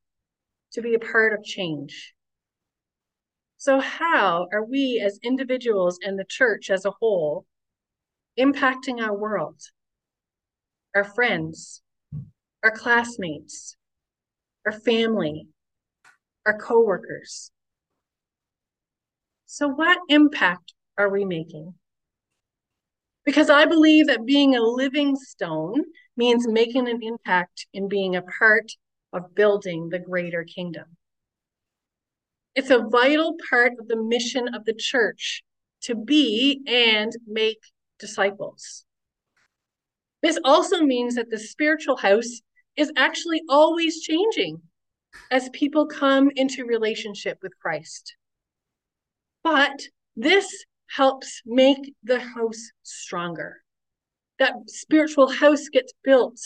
to 0.72 0.82
be 0.82 0.96
a 0.96 1.00
part 1.00 1.34
of 1.34 1.44
change. 1.44 2.13
So, 3.58 3.79
how 3.79 4.48
are 4.51 4.63
we 4.63 5.01
as 5.03 5.20
individuals 5.24 6.00
and 6.01 6.17
the 6.17 6.25
church 6.25 6.70
as 6.70 6.86
a 6.86 6.91
whole 7.00 7.46
impacting 8.38 9.01
our 9.01 9.15
world, 9.15 9.62
our 10.96 11.03
friends, 11.03 11.82
our 12.63 12.72
classmates, 12.72 13.77
our 14.65 14.72
family, 14.72 15.48
our 16.46 16.58
coworkers? 16.58 17.51
So, 19.55 19.69
what 19.69 20.00
impact 20.09 20.74
are 20.97 21.07
we 21.07 21.24
making? 21.24 21.75
Because 23.24 23.50
I 23.50 23.63
believe 23.63 24.07
that 24.07 24.25
being 24.25 24.53
a 24.53 24.62
living 24.62 25.15
stone 25.15 25.81
means 26.17 26.45
making 26.45 26.89
an 26.89 27.01
impact 27.01 27.65
in 27.71 27.88
being 27.88 28.17
a 28.17 28.21
part 28.21 28.74
of 29.13 29.33
building 29.33 29.88
the 29.88 30.00
greater 30.00 30.43
kingdom. 30.43 30.97
It's 32.53 32.69
a 32.69 32.85
vital 32.85 33.38
part 33.50 33.71
of 33.79 33.88
the 33.88 33.95
mission 33.95 34.53
of 34.53 34.65
the 34.65 34.74
church 34.74 35.41
to 35.83 35.95
be 35.95 36.62
and 36.67 37.13
make 37.25 37.62
disciples. 37.97 38.83
This 40.21 40.38
also 40.43 40.81
means 40.81 41.15
that 41.15 41.29
the 41.29 41.39
spiritual 41.39 41.95
house 41.95 42.41
is 42.75 42.91
actually 42.97 43.41
always 43.47 44.01
changing 44.01 44.62
as 45.31 45.47
people 45.53 45.85
come 45.85 46.29
into 46.35 46.65
relationship 46.65 47.38
with 47.41 47.57
Christ. 47.57 48.17
But 49.45 49.79
this 50.15 50.65
helps 50.87 51.43
make 51.45 51.93
the 52.01 52.19
house 52.19 52.71
stronger. 52.81 53.61
That 54.39 54.53
spiritual 54.65 55.29
house 55.29 55.69
gets 55.69 55.93
built, 56.03 56.39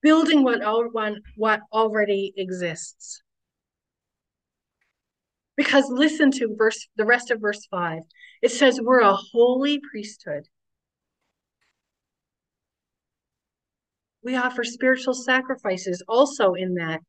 building 0.00 0.44
what, 0.44 0.60
what 1.34 1.60
already 1.72 2.32
exists. 2.36 3.24
Because 5.56 5.86
listen 5.90 6.30
to 6.30 6.54
verse 6.56 6.86
the 6.94 7.04
rest 7.04 7.32
of 7.32 7.40
verse 7.40 7.66
5. 7.66 8.02
It 8.40 8.52
says 8.52 8.80
we're 8.80 9.00
a 9.00 9.16
holy 9.16 9.80
priesthood. 9.90 10.46
We 14.22 14.36
offer 14.36 14.62
spiritual 14.62 15.14
sacrifices 15.14 16.04
also 16.06 16.54
in 16.54 16.74
that 16.74 17.00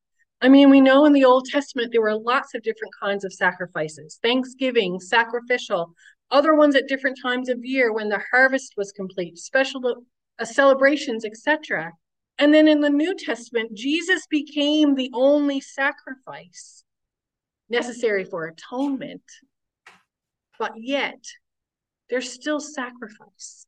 I 0.42 0.48
mean, 0.48 0.70
we 0.70 0.80
know 0.80 1.06
in 1.06 1.12
the 1.12 1.26
Old 1.26 1.46
Testament 1.46 1.92
there 1.92 2.02
were 2.02 2.16
lots 2.16 2.56
of 2.56 2.64
different 2.64 2.94
kinds 3.02 3.26
of 3.26 3.34
sacrifices 3.34 4.20
Thanksgiving, 4.24 5.00
sacrificial, 5.00 5.94
other 6.32 6.56
ones 6.56 6.76
at 6.76 6.88
different 6.88 7.18
times 7.22 7.50
of 7.50 7.66
year 7.66 7.92
when 7.92 8.08
the 8.08 8.22
harvest 8.32 8.74
was 8.78 8.92
complete, 8.94 9.38
special 9.38 10.06
uh, 10.40 10.46
celebrations, 10.46 11.26
etc. 11.26 11.92
And 12.38 12.54
then 12.54 12.70
in 12.70 12.80
the 12.80 12.90
New 12.90 13.16
Testament, 13.16 13.74
Jesus 13.74 14.26
became 14.28 14.96
the 14.96 15.12
only 15.14 15.60
sacrifice 15.60 16.84
necessary 17.70 18.24
for 18.24 18.46
atonement. 18.46 19.24
But 20.58 20.72
yet, 20.78 21.22
there's 22.10 22.32
still 22.32 22.62
sacrifice. 22.62 23.66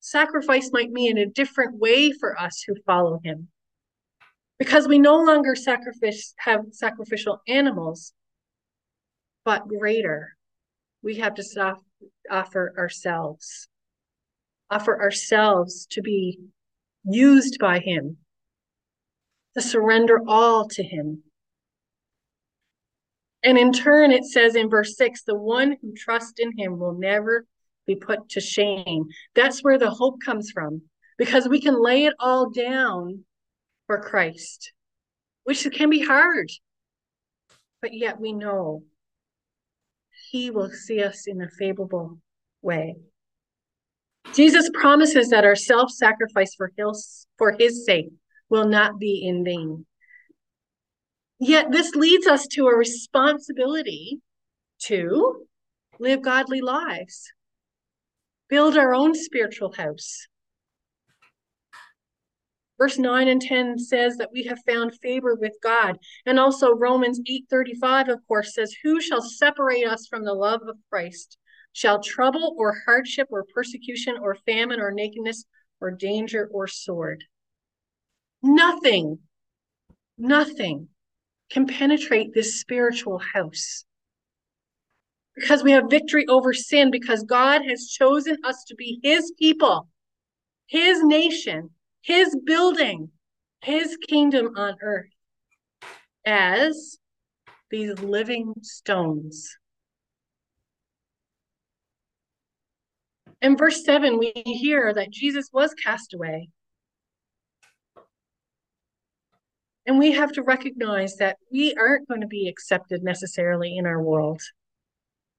Sacrifice 0.00 0.70
might 0.72 0.90
mean 0.90 1.18
a 1.18 1.26
different 1.26 1.78
way 1.78 2.10
for 2.10 2.40
us 2.40 2.62
who 2.66 2.74
follow 2.84 3.20
him 3.22 3.48
because 4.58 4.88
we 4.88 4.98
no 4.98 5.16
longer 5.22 5.54
sacrifice 5.54 6.34
have 6.38 6.60
sacrificial 6.72 7.40
animals 7.46 8.12
but 9.44 9.68
greater. 9.68 10.36
We 11.02 11.16
have 11.16 11.34
to 11.34 11.44
soft, 11.44 11.82
offer 12.30 12.74
ourselves 12.76 13.68
offer 14.70 15.00
ourselves 15.00 15.86
to 15.90 16.02
be 16.02 16.38
used 17.04 17.58
by 17.58 17.78
him 17.78 18.16
to 19.54 19.62
surrender 19.62 20.20
all 20.26 20.68
to 20.68 20.82
him. 20.82 21.22
And 23.42 23.56
in 23.56 23.72
turn 23.72 24.10
it 24.10 24.24
says 24.24 24.56
in 24.56 24.68
verse 24.68 24.96
6 24.96 25.22
the 25.22 25.36
one 25.36 25.76
who 25.80 25.94
trusts 25.94 26.38
in 26.38 26.58
him 26.58 26.78
will 26.78 26.98
never 26.98 27.46
be 27.86 27.94
put 27.94 28.28
to 28.30 28.40
shame. 28.40 29.04
That's 29.34 29.62
where 29.62 29.78
the 29.78 29.90
hope 29.90 30.16
comes 30.24 30.50
from 30.50 30.82
because 31.16 31.48
we 31.48 31.60
can 31.60 31.80
lay 31.80 32.04
it 32.04 32.14
all 32.18 32.50
down 32.50 33.24
for 33.86 34.00
Christ, 34.00 34.72
which 35.44 35.66
can 35.72 35.90
be 35.90 36.04
hard, 36.04 36.50
but 37.80 37.94
yet 37.94 38.20
we 38.20 38.32
know 38.32 38.82
He 40.30 40.50
will 40.50 40.70
see 40.70 41.02
us 41.02 41.26
in 41.26 41.40
a 41.40 41.48
favorable 41.48 42.18
way. 42.62 42.96
Jesus 44.34 44.68
promises 44.74 45.28
that 45.30 45.44
our 45.44 45.56
self 45.56 45.90
sacrifice 45.90 46.54
for 46.54 46.72
his, 46.76 47.26
for 47.38 47.56
his 47.58 47.84
sake 47.84 48.10
will 48.48 48.66
not 48.66 48.98
be 48.98 49.24
in 49.26 49.44
vain. 49.44 49.86
Yet 51.38 51.70
this 51.70 51.94
leads 51.94 52.26
us 52.26 52.46
to 52.48 52.66
a 52.66 52.76
responsibility 52.76 54.20
to 54.84 55.46
live 55.98 56.22
godly 56.22 56.60
lives, 56.60 57.32
build 58.48 58.76
our 58.76 58.94
own 58.94 59.14
spiritual 59.14 59.72
house, 59.72 60.26
Verse 62.78 62.98
9 62.98 63.28
and 63.28 63.40
10 63.40 63.78
says 63.78 64.16
that 64.16 64.32
we 64.32 64.44
have 64.44 64.58
found 64.66 64.94
favor 65.00 65.34
with 65.34 65.54
God. 65.62 65.98
And 66.26 66.38
also 66.38 66.74
Romans 66.74 67.20
8:35 67.26 68.08
of 68.08 68.26
course 68.26 68.54
says, 68.54 68.76
"Who 68.82 69.00
shall 69.00 69.22
separate 69.22 69.86
us 69.86 70.06
from 70.06 70.24
the 70.24 70.34
love 70.34 70.62
of 70.62 70.78
Christ? 70.90 71.38
Shall 71.72 72.02
trouble 72.02 72.54
or 72.58 72.82
hardship 72.84 73.28
or 73.30 73.44
persecution 73.44 74.18
or 74.18 74.34
famine 74.34 74.80
or 74.80 74.92
nakedness 74.92 75.46
or 75.80 75.90
danger 75.90 76.48
or 76.52 76.66
sword?" 76.66 77.24
Nothing. 78.42 79.20
Nothing 80.18 80.88
can 81.48 81.66
penetrate 81.66 82.34
this 82.34 82.60
spiritual 82.60 83.18
house. 83.18 83.84
Because 85.34 85.62
we 85.62 85.72
have 85.72 85.90
victory 85.90 86.26
over 86.26 86.52
sin 86.52 86.90
because 86.90 87.22
God 87.22 87.62
has 87.66 87.88
chosen 87.88 88.38
us 88.44 88.64
to 88.64 88.74
be 88.74 89.00
his 89.02 89.32
people 89.38 89.88
his 90.66 91.02
nation, 91.02 91.70
his 92.06 92.36
building, 92.44 93.10
his 93.62 93.96
kingdom 94.08 94.52
on 94.56 94.76
earth 94.80 95.10
as 96.24 96.98
these 97.68 97.98
living 97.98 98.54
stones. 98.62 99.56
In 103.42 103.56
verse 103.56 103.84
7, 103.84 104.18
we 104.18 104.32
hear 104.36 104.94
that 104.94 105.10
Jesus 105.10 105.50
was 105.52 105.74
cast 105.74 106.14
away. 106.14 106.48
And 109.84 109.98
we 109.98 110.12
have 110.12 110.30
to 110.32 110.44
recognize 110.44 111.16
that 111.16 111.38
we 111.50 111.74
aren't 111.74 112.06
going 112.06 112.20
to 112.20 112.26
be 112.28 112.48
accepted 112.48 113.02
necessarily 113.02 113.76
in 113.76 113.84
our 113.84 114.00
world. 114.00 114.40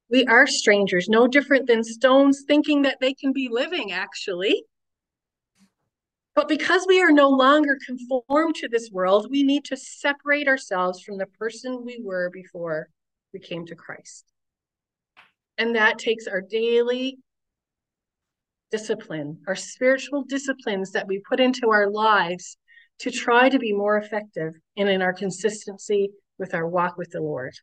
We 0.10 0.26
are 0.26 0.46
strangers, 0.46 1.08
no 1.08 1.28
different 1.28 1.68
than 1.68 1.84
stones 1.86 2.44
thinking 2.46 2.82
that 2.82 2.98
they 3.00 3.14
can 3.14 3.32
be 3.32 3.48
living, 3.50 3.94
actually. 3.94 4.66
But 6.38 6.48
because 6.48 6.86
we 6.88 7.02
are 7.02 7.12
no 7.12 7.30
longer 7.30 7.80
conformed 7.84 8.54
to 8.58 8.68
this 8.68 8.92
world, 8.92 9.26
we 9.32 9.42
need 9.42 9.66
to 9.66 9.76
separate 9.76 10.48
ourselves 10.48 11.02
from 11.02 11.18
the 11.18 11.26
person 11.26 11.84
we 11.84 12.00
were 12.04 12.30
before 12.32 12.90
we 13.34 13.40
came 13.40 13.66
to 13.66 13.76
Christ. 13.76 14.24
And 15.58 15.76
that 15.76 15.98
takes 15.98 16.28
our 16.28 16.42
daily 16.42 17.18
discipline, 18.70 19.40
our 19.48 19.56
spiritual 19.56 20.26
disciplines 20.26 20.92
that 20.92 21.08
we 21.08 21.24
put 21.28 21.40
into 21.40 21.72
our 21.72 21.90
lives 21.90 22.58
to 23.00 23.10
try 23.10 23.50
to 23.50 23.58
be 23.58 23.74
more 23.74 23.98
effective 23.98 24.54
and 24.78 24.88
in 24.88 25.02
our 25.02 25.14
consistency 25.14 26.12
with 26.38 26.54
our 26.54 26.68
walk 26.68 26.98
with 26.98 27.10
the 27.10 27.20
Lord 27.20 27.56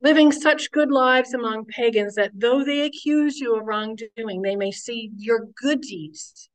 living 0.00 0.30
such 0.30 0.70
good 0.70 0.90
lives 0.90 1.34
among 1.34 1.64
pagans 1.66 2.14
that 2.14 2.30
though 2.34 2.64
they 2.64 2.82
accuse 2.82 3.38
you 3.38 3.56
of 3.56 3.66
wrongdoing, 3.66 4.42
they 4.42 4.56
may 4.56 4.70
see 4.70 5.10
your 5.16 5.46
good 5.60 5.80
deeds. 5.80 6.48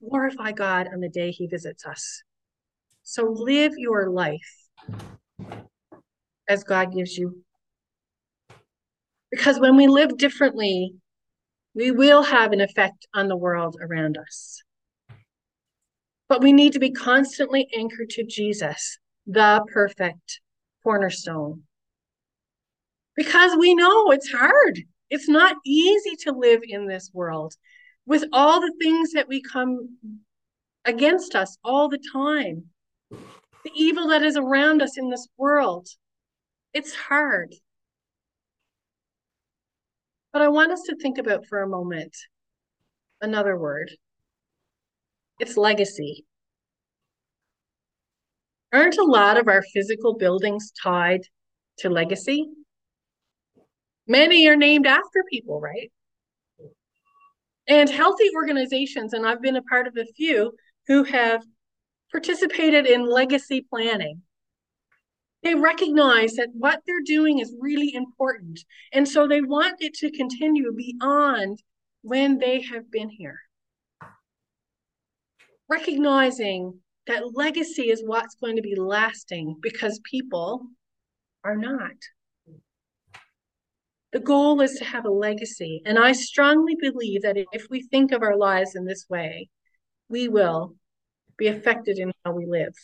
Glorify 0.00 0.52
God 0.52 0.88
on 0.92 1.00
the 1.00 1.08
day 1.08 1.30
he 1.30 1.46
visits 1.46 1.86
us. 1.86 2.22
So 3.02 3.24
live 3.24 3.72
your 3.76 4.10
life 4.10 4.68
as 6.48 6.64
God 6.64 6.92
gives 6.94 7.16
you. 7.16 7.42
Because 9.30 9.60
when 9.60 9.76
we 9.76 9.86
live 9.86 10.16
differently, 10.16 10.94
we 11.74 11.90
will 11.90 12.22
have 12.22 12.52
an 12.52 12.60
effect 12.60 13.06
on 13.14 13.28
the 13.28 13.36
world 13.36 13.76
around 13.80 14.18
us. 14.18 14.62
But 16.28 16.42
we 16.42 16.52
need 16.52 16.72
to 16.72 16.78
be 16.78 16.90
constantly 16.90 17.68
anchored 17.76 18.10
to 18.10 18.24
Jesus, 18.24 18.98
the 19.26 19.64
perfect 19.72 20.40
cornerstone 20.82 21.62
because 23.22 23.56
we 23.56 23.72
know 23.72 24.10
it's 24.10 24.32
hard. 24.32 24.80
It's 25.08 25.28
not 25.28 25.56
easy 25.64 26.16
to 26.22 26.32
live 26.32 26.62
in 26.64 26.88
this 26.88 27.08
world 27.14 27.54
with 28.04 28.24
all 28.32 28.60
the 28.60 28.74
things 28.82 29.12
that 29.12 29.28
we 29.28 29.40
come 29.40 29.96
against 30.84 31.36
us 31.36 31.56
all 31.62 31.88
the 31.88 32.02
time. 32.12 32.64
The 33.10 33.70
evil 33.76 34.08
that 34.08 34.24
is 34.24 34.36
around 34.36 34.82
us 34.82 34.98
in 34.98 35.08
this 35.08 35.28
world. 35.36 35.86
It's 36.74 36.92
hard. 36.92 37.54
But 40.32 40.42
I 40.42 40.48
want 40.48 40.72
us 40.72 40.82
to 40.88 40.96
think 40.96 41.18
about 41.18 41.46
for 41.46 41.62
a 41.62 41.68
moment 41.68 42.16
another 43.20 43.56
word. 43.56 43.92
It's 45.38 45.56
legacy. 45.56 46.24
Aren't 48.72 48.98
a 48.98 49.04
lot 49.04 49.38
of 49.38 49.46
our 49.46 49.62
physical 49.72 50.16
buildings 50.16 50.72
tied 50.82 51.20
to 51.78 51.88
legacy? 51.88 52.48
Many 54.06 54.48
are 54.48 54.56
named 54.56 54.86
after 54.86 55.24
people, 55.30 55.60
right? 55.60 55.90
And 57.68 57.88
healthy 57.88 58.28
organizations, 58.34 59.12
and 59.12 59.26
I've 59.26 59.40
been 59.40 59.56
a 59.56 59.62
part 59.62 59.86
of 59.86 59.96
a 59.96 60.04
few 60.16 60.52
who 60.88 61.04
have 61.04 61.42
participated 62.10 62.86
in 62.86 63.08
legacy 63.08 63.64
planning. 63.68 64.22
They 65.42 65.54
recognize 65.54 66.34
that 66.34 66.50
what 66.52 66.80
they're 66.86 67.02
doing 67.04 67.38
is 67.38 67.56
really 67.60 67.94
important. 67.94 68.60
And 68.92 69.08
so 69.08 69.26
they 69.26 69.40
want 69.40 69.76
it 69.80 69.94
to 69.94 70.10
continue 70.10 70.72
beyond 70.72 71.60
when 72.02 72.38
they 72.38 72.60
have 72.62 72.90
been 72.90 73.10
here. 73.10 73.38
Recognizing 75.68 76.80
that 77.06 77.34
legacy 77.34 77.90
is 77.90 78.02
what's 78.04 78.36
going 78.36 78.56
to 78.56 78.62
be 78.62 78.76
lasting 78.76 79.56
because 79.60 80.00
people 80.08 80.66
are 81.44 81.56
not. 81.56 81.96
The 84.12 84.20
goal 84.20 84.60
is 84.60 84.74
to 84.74 84.84
have 84.84 85.06
a 85.06 85.10
legacy. 85.10 85.82
And 85.86 85.98
I 85.98 86.12
strongly 86.12 86.76
believe 86.78 87.22
that 87.22 87.38
if 87.52 87.66
we 87.70 87.82
think 87.82 88.12
of 88.12 88.22
our 88.22 88.36
lives 88.36 88.74
in 88.74 88.84
this 88.84 89.06
way, 89.08 89.48
we 90.08 90.28
will 90.28 90.74
be 91.38 91.48
affected 91.48 91.98
in 91.98 92.12
how 92.24 92.32
we 92.32 92.46
live. 92.46 92.74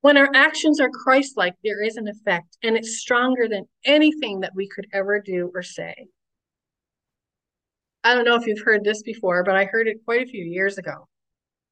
When 0.00 0.16
our 0.16 0.30
actions 0.34 0.80
are 0.80 0.90
Christ 0.90 1.36
like, 1.36 1.54
there 1.64 1.82
is 1.82 1.96
an 1.96 2.08
effect, 2.08 2.58
and 2.62 2.76
it's 2.76 2.98
stronger 2.98 3.48
than 3.48 3.68
anything 3.84 4.40
that 4.40 4.54
we 4.54 4.68
could 4.68 4.86
ever 4.92 5.20
do 5.20 5.50
or 5.54 5.62
say. 5.62 6.08
I 8.04 8.14
don't 8.14 8.24
know 8.24 8.36
if 8.36 8.46
you've 8.46 8.64
heard 8.64 8.84
this 8.84 9.02
before, 9.02 9.42
but 9.42 9.56
I 9.56 9.64
heard 9.64 9.88
it 9.88 10.04
quite 10.04 10.22
a 10.22 10.30
few 10.30 10.44
years 10.44 10.78
ago. 10.78 11.08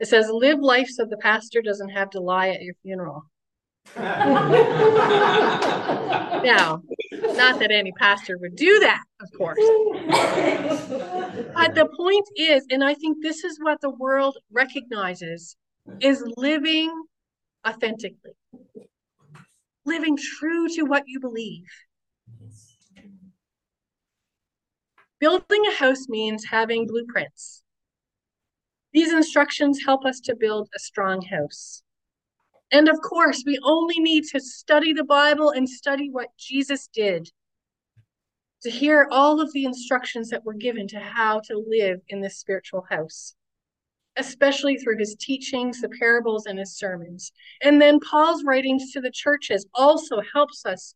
It 0.00 0.06
says, 0.06 0.28
Live 0.30 0.58
life 0.58 0.88
so 0.88 1.04
the 1.04 1.16
pastor 1.16 1.62
doesn't 1.62 1.90
have 1.90 2.10
to 2.10 2.20
lie 2.20 2.48
at 2.48 2.62
your 2.62 2.74
funeral. 2.82 3.30
now, 3.96 4.42
not 7.36 7.58
that 7.60 7.70
any 7.70 7.92
pastor 7.92 8.38
would 8.38 8.56
do 8.56 8.80
that, 8.80 9.02
of 9.20 9.30
course. 9.36 9.58
but 11.54 11.74
the 11.74 11.88
point 11.96 12.26
is, 12.36 12.66
and 12.70 12.82
I 12.82 12.94
think 12.94 13.22
this 13.22 13.44
is 13.44 13.58
what 13.60 13.80
the 13.80 13.90
world 13.90 14.36
recognizes, 14.52 15.56
is 16.00 16.24
living 16.36 16.90
authentically, 17.66 18.32
living 19.84 20.16
true 20.16 20.68
to 20.68 20.82
what 20.82 21.04
you 21.06 21.20
believe. 21.20 21.66
Building 25.20 25.62
a 25.70 25.74
house 25.76 26.08
means 26.08 26.44
having 26.50 26.86
blueprints. 26.86 27.62
These 28.92 29.12
instructions 29.12 29.80
help 29.84 30.04
us 30.04 30.20
to 30.20 30.36
build 30.36 30.68
a 30.74 30.78
strong 30.78 31.22
house. 31.22 31.83
And 32.72 32.88
of 32.88 33.00
course, 33.00 33.42
we 33.46 33.58
only 33.62 34.00
need 34.00 34.24
to 34.32 34.40
study 34.40 34.92
the 34.92 35.04
Bible 35.04 35.50
and 35.50 35.68
study 35.68 36.10
what 36.10 36.28
Jesus 36.38 36.88
did 36.92 37.30
to 38.62 38.70
hear 38.70 39.06
all 39.10 39.40
of 39.40 39.52
the 39.52 39.64
instructions 39.64 40.30
that 40.30 40.44
were 40.44 40.54
given 40.54 40.88
to 40.88 40.98
how 40.98 41.40
to 41.44 41.64
live 41.68 42.00
in 42.08 42.20
this 42.20 42.38
spiritual 42.38 42.84
house, 42.90 43.34
especially 44.16 44.76
through 44.76 44.96
his 44.98 45.14
teachings, 45.20 45.82
the 45.82 45.88
parables, 46.00 46.46
and 46.46 46.58
his 46.58 46.76
sermons. 46.76 47.30
And 47.62 47.80
then 47.80 48.00
Paul's 48.00 48.42
writings 48.42 48.90
to 48.92 49.00
the 49.00 49.10
churches 49.12 49.66
also 49.74 50.22
helps 50.32 50.64
us 50.64 50.94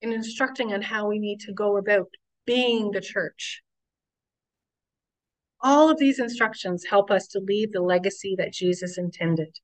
in 0.00 0.12
instructing 0.12 0.72
on 0.72 0.82
how 0.82 1.08
we 1.08 1.18
need 1.18 1.40
to 1.40 1.52
go 1.52 1.76
about 1.76 2.08
being 2.46 2.92
the 2.92 3.00
church. 3.00 3.62
All 5.60 5.90
of 5.90 5.98
these 5.98 6.20
instructions 6.20 6.84
help 6.88 7.10
us 7.10 7.26
to 7.28 7.40
leave 7.40 7.72
the 7.72 7.82
legacy 7.82 8.36
that 8.38 8.52
Jesus 8.52 8.96
intended. 8.96 9.58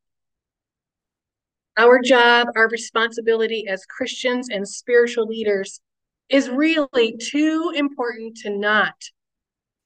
Our 1.77 2.01
job, 2.01 2.49
our 2.57 2.69
responsibility 2.69 3.67
as 3.69 3.85
Christians 3.87 4.49
and 4.49 4.69
spiritual 4.69 5.27
leaders 5.27 5.81
is 6.29 6.49
really 6.49 7.17
too 7.21 7.73
important 7.75 8.37
to 8.39 8.51
not 8.51 8.95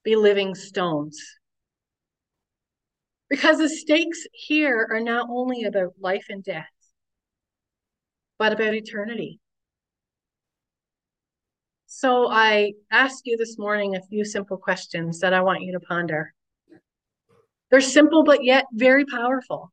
be 0.05 0.14
living 0.14 0.55
stones. 0.55 1.18
Because 3.31 3.59
the 3.59 3.68
stakes 3.68 4.27
here 4.33 4.87
are 4.90 5.01
not 5.01 5.29
only 5.31 5.64
about 5.64 5.94
life 5.98 6.27
and 6.29 6.42
death, 6.44 6.66
but 8.38 8.53
about 8.53 8.74
eternity. 8.74 9.40
So 11.87 12.29
I 12.31 12.74
ask 12.90 13.27
you 13.27 13.37
this 13.38 13.59
morning 13.59 13.96
a 13.96 14.03
few 14.03 14.24
simple 14.24 14.59
questions 14.59 15.20
that 15.20 15.33
I 15.33 15.40
want 15.40 15.62
you 15.62 15.72
to 15.72 15.81
ponder. 15.81 16.35
They're 17.70 17.81
simple, 17.81 18.24
but 18.24 18.44
yet 18.44 18.66
very 18.72 19.05
powerful. 19.05 19.72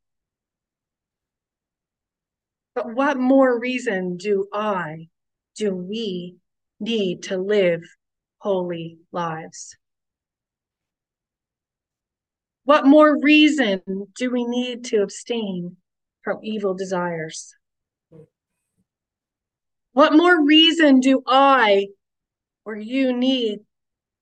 But 2.75 2.93
what 2.93 3.17
more 3.17 3.57
reason 3.57 4.17
do 4.17 4.47
I, 4.53 5.07
do 5.55 5.73
we 5.73 6.35
need 6.81 7.23
to 7.23 7.37
live 7.37 7.81
holy 8.39 8.99
lives? 9.13 9.77
What 12.65 12.85
more 12.85 13.17
reason 13.21 13.81
do 14.17 14.29
we 14.29 14.43
need 14.43 14.83
to 14.85 15.01
abstain 15.01 15.77
from 16.21 16.39
evil 16.43 16.73
desires? 16.73 17.55
What 19.93 20.13
more 20.13 20.43
reason 20.43 20.99
do 20.99 21.23
I 21.25 21.87
or 22.65 22.75
you 22.75 23.13
need 23.13 23.59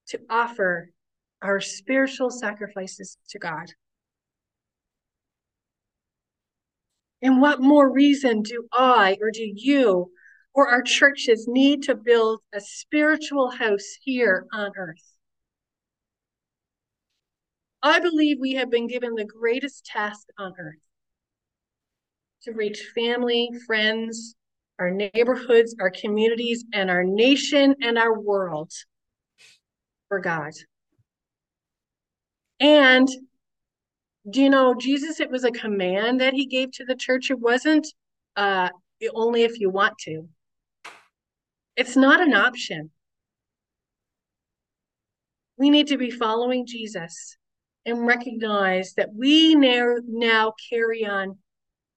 to 0.08 0.20
offer 0.30 0.90
our 1.42 1.60
spiritual 1.60 2.30
sacrifices 2.30 3.18
to 3.30 3.40
God? 3.40 3.66
And 7.24 7.40
what 7.40 7.62
more 7.62 7.90
reason 7.90 8.42
do 8.42 8.68
I 8.70 9.16
or 9.18 9.30
do 9.30 9.50
you 9.54 10.12
or 10.52 10.68
our 10.68 10.82
churches 10.82 11.48
need 11.48 11.82
to 11.84 11.94
build 11.94 12.40
a 12.54 12.60
spiritual 12.60 13.50
house 13.50 13.96
here 14.02 14.46
on 14.52 14.72
earth? 14.76 15.16
I 17.82 17.98
believe 17.98 18.36
we 18.38 18.52
have 18.54 18.70
been 18.70 18.86
given 18.86 19.14
the 19.14 19.24
greatest 19.24 19.86
task 19.86 20.26
on 20.38 20.52
earth 20.58 20.82
to 22.42 22.52
reach 22.52 22.90
family, 22.94 23.48
friends, 23.66 24.34
our 24.78 24.90
neighborhoods, 24.90 25.74
our 25.80 25.90
communities, 25.90 26.66
and 26.74 26.90
our 26.90 27.04
nation 27.04 27.74
and 27.80 27.96
our 27.96 28.20
world 28.20 28.70
for 30.08 30.20
God. 30.20 30.52
And 32.60 33.08
you 34.32 34.48
know, 34.48 34.74
Jesus, 34.74 35.20
it 35.20 35.30
was 35.30 35.44
a 35.44 35.50
command 35.50 36.20
that 36.20 36.32
he 36.32 36.46
gave 36.46 36.72
to 36.72 36.84
the 36.84 36.96
church. 36.96 37.30
It 37.30 37.38
wasn't 37.38 37.86
uh, 38.36 38.70
only 39.14 39.42
if 39.42 39.60
you 39.60 39.70
want 39.70 39.98
to, 39.98 40.28
it's 41.76 41.96
not 41.96 42.20
an 42.20 42.34
option. 42.34 42.90
We 45.56 45.70
need 45.70 45.88
to 45.88 45.98
be 45.98 46.10
following 46.10 46.66
Jesus 46.66 47.36
and 47.86 48.06
recognize 48.06 48.94
that 48.94 49.10
we 49.14 49.54
now, 49.54 49.96
now 50.06 50.54
carry 50.70 51.04
on 51.04 51.38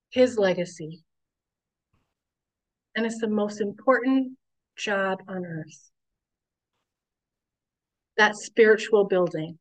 his 0.10 0.38
legacy. 0.38 1.04
And 2.96 3.06
it's 3.06 3.20
the 3.20 3.30
most 3.30 3.62
important 3.62 4.38
job 4.78 5.20
on 5.28 5.46
earth. 5.46 5.92
That 8.18 8.36
spiritual 8.36 9.06
building. 9.06 9.58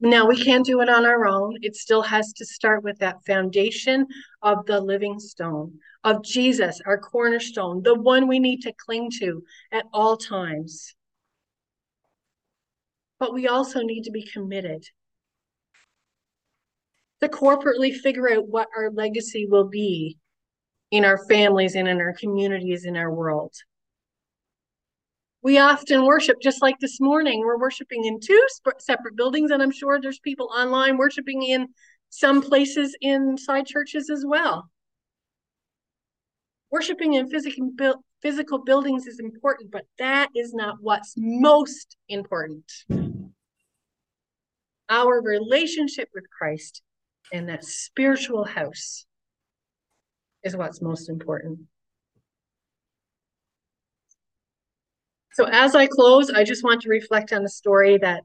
Now, 0.00 0.28
we 0.28 0.42
can't 0.42 0.64
do 0.64 0.80
it 0.80 0.88
on 0.88 1.04
our 1.04 1.26
own. 1.26 1.56
It 1.60 1.74
still 1.74 2.02
has 2.02 2.32
to 2.34 2.46
start 2.46 2.84
with 2.84 2.98
that 2.98 3.24
foundation 3.26 4.06
of 4.42 4.64
the 4.66 4.80
living 4.80 5.18
stone, 5.18 5.80
of 6.04 6.22
Jesus, 6.22 6.80
our 6.86 6.98
cornerstone, 6.98 7.82
the 7.82 7.98
one 7.98 8.28
we 8.28 8.38
need 8.38 8.62
to 8.62 8.72
cling 8.72 9.10
to 9.18 9.42
at 9.72 9.86
all 9.92 10.16
times. 10.16 10.94
But 13.18 13.34
we 13.34 13.48
also 13.48 13.82
need 13.82 14.02
to 14.04 14.12
be 14.12 14.22
committed 14.22 14.84
to 17.20 17.28
corporately 17.28 17.92
figure 17.92 18.30
out 18.32 18.46
what 18.46 18.68
our 18.76 18.90
legacy 18.90 19.46
will 19.50 19.66
be 19.68 20.16
in 20.92 21.04
our 21.04 21.18
families 21.26 21.74
and 21.74 21.88
in 21.88 22.00
our 22.00 22.14
communities 22.14 22.84
in 22.84 22.96
our 22.96 23.12
world. 23.12 23.52
We 25.48 25.56
often 25.56 26.04
worship 26.04 26.42
just 26.42 26.60
like 26.60 26.78
this 26.78 27.00
morning. 27.00 27.40
We're 27.40 27.56
worshiping 27.56 28.04
in 28.04 28.20
two 28.20 28.46
separate 28.80 29.16
buildings, 29.16 29.50
and 29.50 29.62
I'm 29.62 29.70
sure 29.70 29.98
there's 29.98 30.18
people 30.18 30.50
online 30.54 30.98
worshiping 30.98 31.42
in 31.42 31.68
some 32.10 32.42
places 32.42 32.94
inside 33.00 33.64
churches 33.64 34.10
as 34.10 34.26
well. 34.26 34.68
Worshiping 36.70 37.14
in 37.14 37.30
physical, 37.30 37.70
physical 38.20 38.58
buildings 38.58 39.06
is 39.06 39.20
important, 39.20 39.70
but 39.70 39.86
that 39.98 40.28
is 40.36 40.52
not 40.52 40.76
what's 40.82 41.14
most 41.16 41.96
important. 42.10 42.70
Our 44.90 45.22
relationship 45.22 46.10
with 46.14 46.24
Christ 46.28 46.82
and 47.32 47.48
that 47.48 47.64
spiritual 47.64 48.44
house 48.44 49.06
is 50.44 50.54
what's 50.54 50.82
most 50.82 51.08
important. 51.08 51.60
So, 55.38 55.44
as 55.44 55.76
I 55.76 55.86
close, 55.86 56.30
I 56.30 56.42
just 56.42 56.64
want 56.64 56.82
to 56.82 56.88
reflect 56.88 57.32
on 57.32 57.44
the 57.44 57.48
story 57.48 57.96
that 57.98 58.24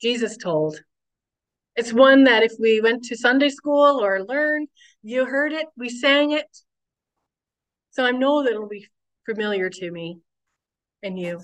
Jesus 0.00 0.36
told. 0.36 0.80
It's 1.74 1.92
one 1.92 2.22
that 2.22 2.44
if 2.44 2.52
we 2.60 2.80
went 2.80 3.02
to 3.06 3.16
Sunday 3.16 3.48
school 3.48 4.00
or 4.00 4.22
learned, 4.22 4.68
you 5.02 5.24
heard 5.24 5.52
it, 5.52 5.66
we 5.76 5.88
sang 5.88 6.30
it. 6.30 6.46
So, 7.90 8.04
I 8.04 8.12
know 8.12 8.44
that 8.44 8.52
it'll 8.52 8.68
be 8.68 8.86
familiar 9.26 9.70
to 9.70 9.90
me 9.90 10.20
and 11.02 11.18
you. 11.18 11.40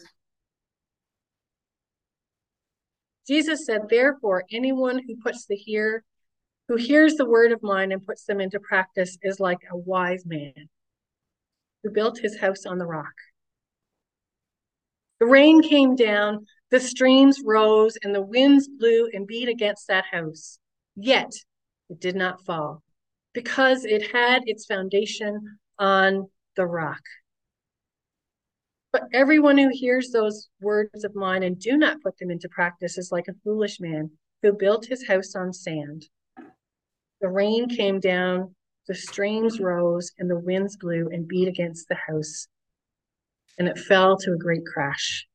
Jesus 3.26 3.66
said, 3.66 3.88
Therefore, 3.90 4.44
anyone 4.52 5.00
who 5.04 5.16
puts 5.16 5.46
the 5.46 5.56
here 5.56 6.04
who 6.68 6.76
hears 6.76 7.16
the 7.16 7.28
word 7.28 7.50
of 7.50 7.60
mine 7.60 7.90
and 7.90 8.06
puts 8.06 8.24
them 8.24 8.40
into 8.40 8.60
practice 8.60 9.18
is 9.22 9.40
like 9.40 9.62
a 9.68 9.76
wise 9.76 10.22
man 10.24 10.68
who 11.82 11.90
built 11.90 12.20
his 12.20 12.38
house 12.38 12.66
on 12.66 12.78
the 12.78 12.86
rock. 12.86 13.14
The 15.18 15.26
rain 15.26 15.62
came 15.62 15.96
down, 15.96 16.46
the 16.70 16.80
streams 16.80 17.40
rose, 17.44 17.96
and 18.02 18.14
the 18.14 18.22
winds 18.22 18.68
blew 18.68 19.08
and 19.12 19.26
beat 19.26 19.48
against 19.48 19.88
that 19.88 20.04
house. 20.10 20.58
Yet 20.94 21.32
it 21.88 22.00
did 22.00 22.16
not 22.16 22.44
fall 22.44 22.82
because 23.32 23.84
it 23.84 24.12
had 24.12 24.42
its 24.46 24.66
foundation 24.66 25.58
on 25.78 26.28
the 26.56 26.66
rock. 26.66 27.02
But 28.92 29.04
everyone 29.12 29.58
who 29.58 29.68
hears 29.70 30.10
those 30.10 30.48
words 30.60 31.04
of 31.04 31.14
mine 31.14 31.42
and 31.42 31.58
do 31.58 31.76
not 31.76 32.00
put 32.02 32.16
them 32.18 32.30
into 32.30 32.48
practice 32.48 32.96
is 32.96 33.12
like 33.12 33.28
a 33.28 33.34
foolish 33.44 33.78
man 33.78 34.10
who 34.42 34.52
built 34.52 34.86
his 34.86 35.06
house 35.06 35.34
on 35.34 35.52
sand. 35.52 36.08
The 37.20 37.28
rain 37.28 37.68
came 37.68 38.00
down, 38.00 38.54
the 38.88 38.94
streams 38.94 39.60
rose, 39.60 40.12
and 40.18 40.30
the 40.30 40.38
winds 40.38 40.76
blew 40.76 41.08
and 41.10 41.28
beat 41.28 41.48
against 41.48 41.88
the 41.88 41.96
house, 41.96 42.48
and 43.58 43.68
it 43.68 43.78
fell 43.78 44.16
to 44.18 44.32
a 44.32 44.36
great 44.36 44.66
crash. 44.66 45.26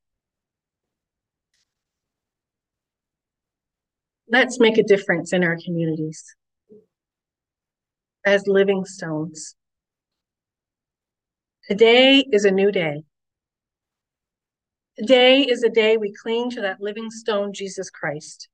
Let's 4.29 4.59
make 4.59 4.77
a 4.77 4.83
difference 4.83 5.33
in 5.33 5.43
our 5.43 5.57
communities 5.63 6.23
as 8.25 8.47
living 8.47 8.85
stones. 8.85 9.55
Today 11.67 12.25
is 12.31 12.45
a 12.45 12.51
new 12.51 12.71
day. 12.71 13.03
Today 14.97 15.41
is 15.41 15.63
a 15.63 15.69
day 15.69 15.97
we 15.97 16.13
cling 16.13 16.49
to 16.51 16.61
that 16.61 16.81
living 16.81 17.09
stone, 17.11 17.53
Jesus 17.53 17.89
Christ. 17.89 18.49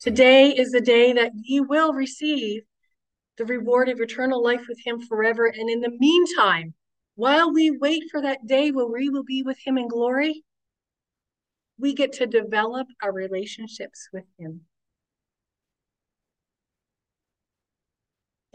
Today 0.00 0.50
is 0.50 0.70
the 0.70 0.80
day 0.80 1.12
that 1.12 1.32
you 1.34 1.64
will 1.64 1.92
receive 1.92 2.62
the 3.38 3.44
reward 3.44 3.88
of 3.88 4.00
eternal 4.00 4.42
life 4.42 4.64
with 4.68 4.78
him 4.84 5.00
forever. 5.00 5.46
And 5.46 5.68
in 5.68 5.80
the 5.80 5.96
meantime, 5.98 6.74
while 7.16 7.52
we 7.52 7.70
wait 7.70 8.04
for 8.10 8.22
that 8.22 8.46
day 8.46 8.70
where 8.70 8.86
we 8.86 9.08
will 9.08 9.24
be 9.24 9.42
with 9.42 9.58
him 9.64 9.78
in 9.78 9.88
glory, 9.88 10.44
we 11.78 11.94
get 11.94 12.12
to 12.12 12.26
develop 12.26 12.86
our 13.02 13.12
relationships 13.12 14.08
with 14.12 14.24
him. 14.38 14.60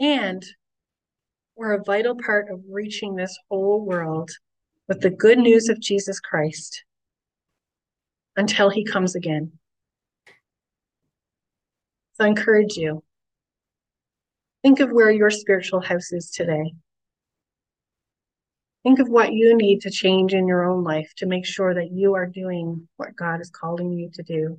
And 0.00 0.44
we're 1.56 1.74
a 1.74 1.84
vital 1.84 2.16
part 2.16 2.50
of 2.50 2.60
reaching 2.70 3.14
this 3.14 3.36
whole 3.48 3.84
world 3.84 4.30
with 4.88 5.00
the 5.00 5.10
good 5.10 5.38
news 5.38 5.68
of 5.68 5.80
Jesus 5.80 6.18
Christ 6.20 6.84
until 8.36 8.70
he 8.70 8.84
comes 8.84 9.14
again. 9.14 9.52
So 12.14 12.24
I 12.24 12.28
encourage 12.28 12.76
you. 12.76 13.02
Think 14.62 14.80
of 14.80 14.90
where 14.90 15.10
your 15.10 15.30
spiritual 15.30 15.80
house 15.80 16.12
is 16.12 16.30
today. 16.30 16.72
Think 18.82 18.98
of 18.98 19.08
what 19.08 19.32
you 19.32 19.56
need 19.56 19.80
to 19.82 19.90
change 19.90 20.34
in 20.34 20.48
your 20.48 20.64
own 20.64 20.82
life 20.82 21.12
to 21.18 21.26
make 21.26 21.46
sure 21.46 21.72
that 21.74 21.92
you 21.92 22.14
are 22.14 22.26
doing 22.26 22.88
what 22.96 23.14
God 23.14 23.40
is 23.40 23.50
calling 23.50 23.92
you 23.92 24.10
to 24.14 24.22
do, 24.24 24.58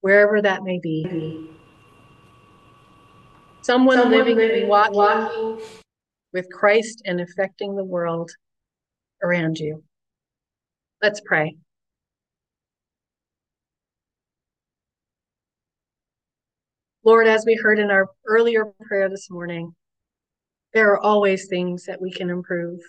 wherever 0.00 0.42
that 0.42 0.64
may 0.64 0.80
be. 0.80 1.48
Someone, 3.60 3.96
Someone 3.96 4.18
living, 4.18 4.36
living, 4.36 4.68
walking, 4.68 4.94
walking 4.96 5.60
with 6.32 6.50
Christ 6.50 7.02
and 7.04 7.20
affecting 7.20 7.76
the 7.76 7.84
world 7.84 8.32
around 9.22 9.58
you. 9.58 9.84
Let's 11.00 11.20
pray. 11.24 11.56
Lord, 17.04 17.26
as 17.26 17.44
we 17.44 17.54
heard 17.54 17.78
in 17.78 17.90
our 17.90 18.08
earlier 18.26 18.72
prayer 18.82 19.08
this 19.08 19.30
morning, 19.30 19.74
there 20.72 20.90
are 20.92 21.00
always 21.00 21.48
things 21.48 21.84
that 21.86 22.00
we 22.00 22.10
can 22.10 22.30
improve, 22.30 22.80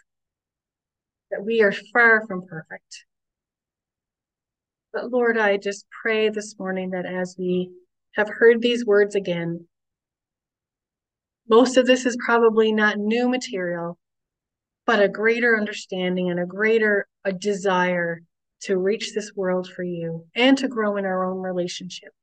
that 1.33 1.45
we 1.45 1.61
are 1.61 1.73
far 1.91 2.25
from 2.27 2.45
perfect. 2.45 3.05
But 4.93 5.11
Lord, 5.11 5.37
I 5.37 5.57
just 5.57 5.85
pray 6.01 6.29
this 6.29 6.57
morning 6.59 6.91
that 6.91 7.05
as 7.05 7.35
we 7.37 7.71
have 8.15 8.29
heard 8.29 8.61
these 8.61 8.85
words 8.85 9.15
again, 9.15 9.67
most 11.49 11.75
of 11.77 11.85
this 11.87 12.05
is 12.05 12.15
probably 12.23 12.71
not 12.71 12.97
new 12.97 13.27
material, 13.27 13.97
but 14.85 15.01
a 15.01 15.09
greater 15.09 15.57
understanding 15.57 16.29
and 16.29 16.39
a 16.39 16.45
greater 16.45 17.07
a 17.25 17.33
desire 17.33 18.21
to 18.61 18.77
reach 18.77 19.13
this 19.13 19.33
world 19.35 19.67
for 19.69 19.83
you 19.83 20.25
and 20.35 20.57
to 20.59 20.67
grow 20.67 20.95
in 20.97 21.05
our 21.05 21.25
own 21.25 21.41
relationship 21.41 22.13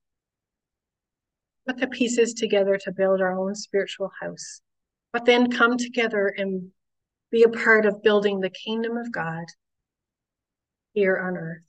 put 1.66 1.78
the 1.78 1.86
pieces 1.86 2.34
together 2.34 2.76
to 2.76 2.92
build 2.92 3.20
our 3.20 3.38
own 3.38 3.54
spiritual 3.54 4.10
house, 4.20 4.60
but 5.12 5.24
then 5.24 5.50
come 5.50 5.76
together 5.76 6.34
and 6.36 6.70
be 7.30 7.42
a 7.42 7.48
part 7.48 7.86
of 7.86 8.02
building 8.02 8.40
the 8.40 8.50
kingdom 8.50 8.96
of 8.96 9.12
God 9.12 9.44
here 10.92 11.18
on 11.18 11.36
earth. 11.36 11.62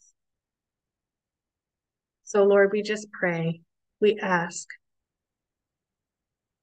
So, 2.23 2.43
Lord, 2.43 2.71
we 2.71 2.81
just 2.81 3.11
pray, 3.11 3.61
we 3.99 4.17
ask 4.19 4.67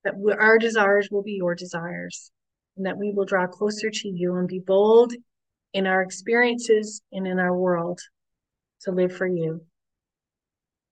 that 0.04 0.14
our 0.38 0.58
desires 0.58 1.08
will 1.10 1.22
be 1.22 1.34
your 1.34 1.54
desires, 1.54 2.30
and 2.76 2.86
that 2.86 2.96
we 2.96 3.12
will 3.12 3.24
draw 3.24 3.46
closer 3.46 3.90
to 3.90 4.08
you 4.08 4.36
and 4.36 4.48
be 4.48 4.60
bold 4.60 5.12
in 5.74 5.86
our 5.86 6.02
experiences 6.02 7.02
and 7.12 7.26
in 7.26 7.38
our 7.38 7.54
world 7.54 8.00
to 8.82 8.92
live 8.92 9.14
for 9.14 9.26
you. 9.26 9.60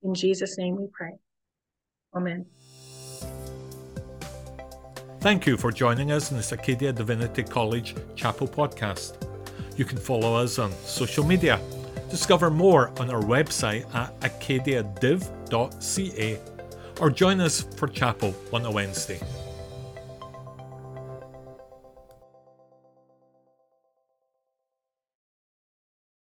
In 0.02 0.14
Jesus' 0.14 0.58
name 0.58 0.76
we 0.76 0.88
pray. 0.92 1.12
Amen. 2.14 2.46
Thank 5.26 5.42
you 5.44 5.56
for 5.56 5.72
joining 5.72 6.12
us 6.12 6.30
in 6.30 6.36
this 6.36 6.52
Acadia 6.52 6.92
Divinity 6.92 7.42
College 7.42 7.96
Chapel 8.14 8.46
podcast. 8.46 9.16
You 9.76 9.84
can 9.84 9.98
follow 9.98 10.36
us 10.36 10.60
on 10.60 10.70
social 10.84 11.24
media. 11.24 11.58
Discover 12.08 12.50
more 12.50 12.92
on 13.00 13.10
our 13.10 13.22
website 13.22 13.92
at 13.92 14.16
acadiadiv.ca 14.20 14.78
or 17.00 17.10
join 17.10 17.40
us 17.40 17.62
for 17.74 17.88
chapel 17.88 18.36
on 18.52 18.64
a 18.66 18.70
Wednesday. 18.70 19.18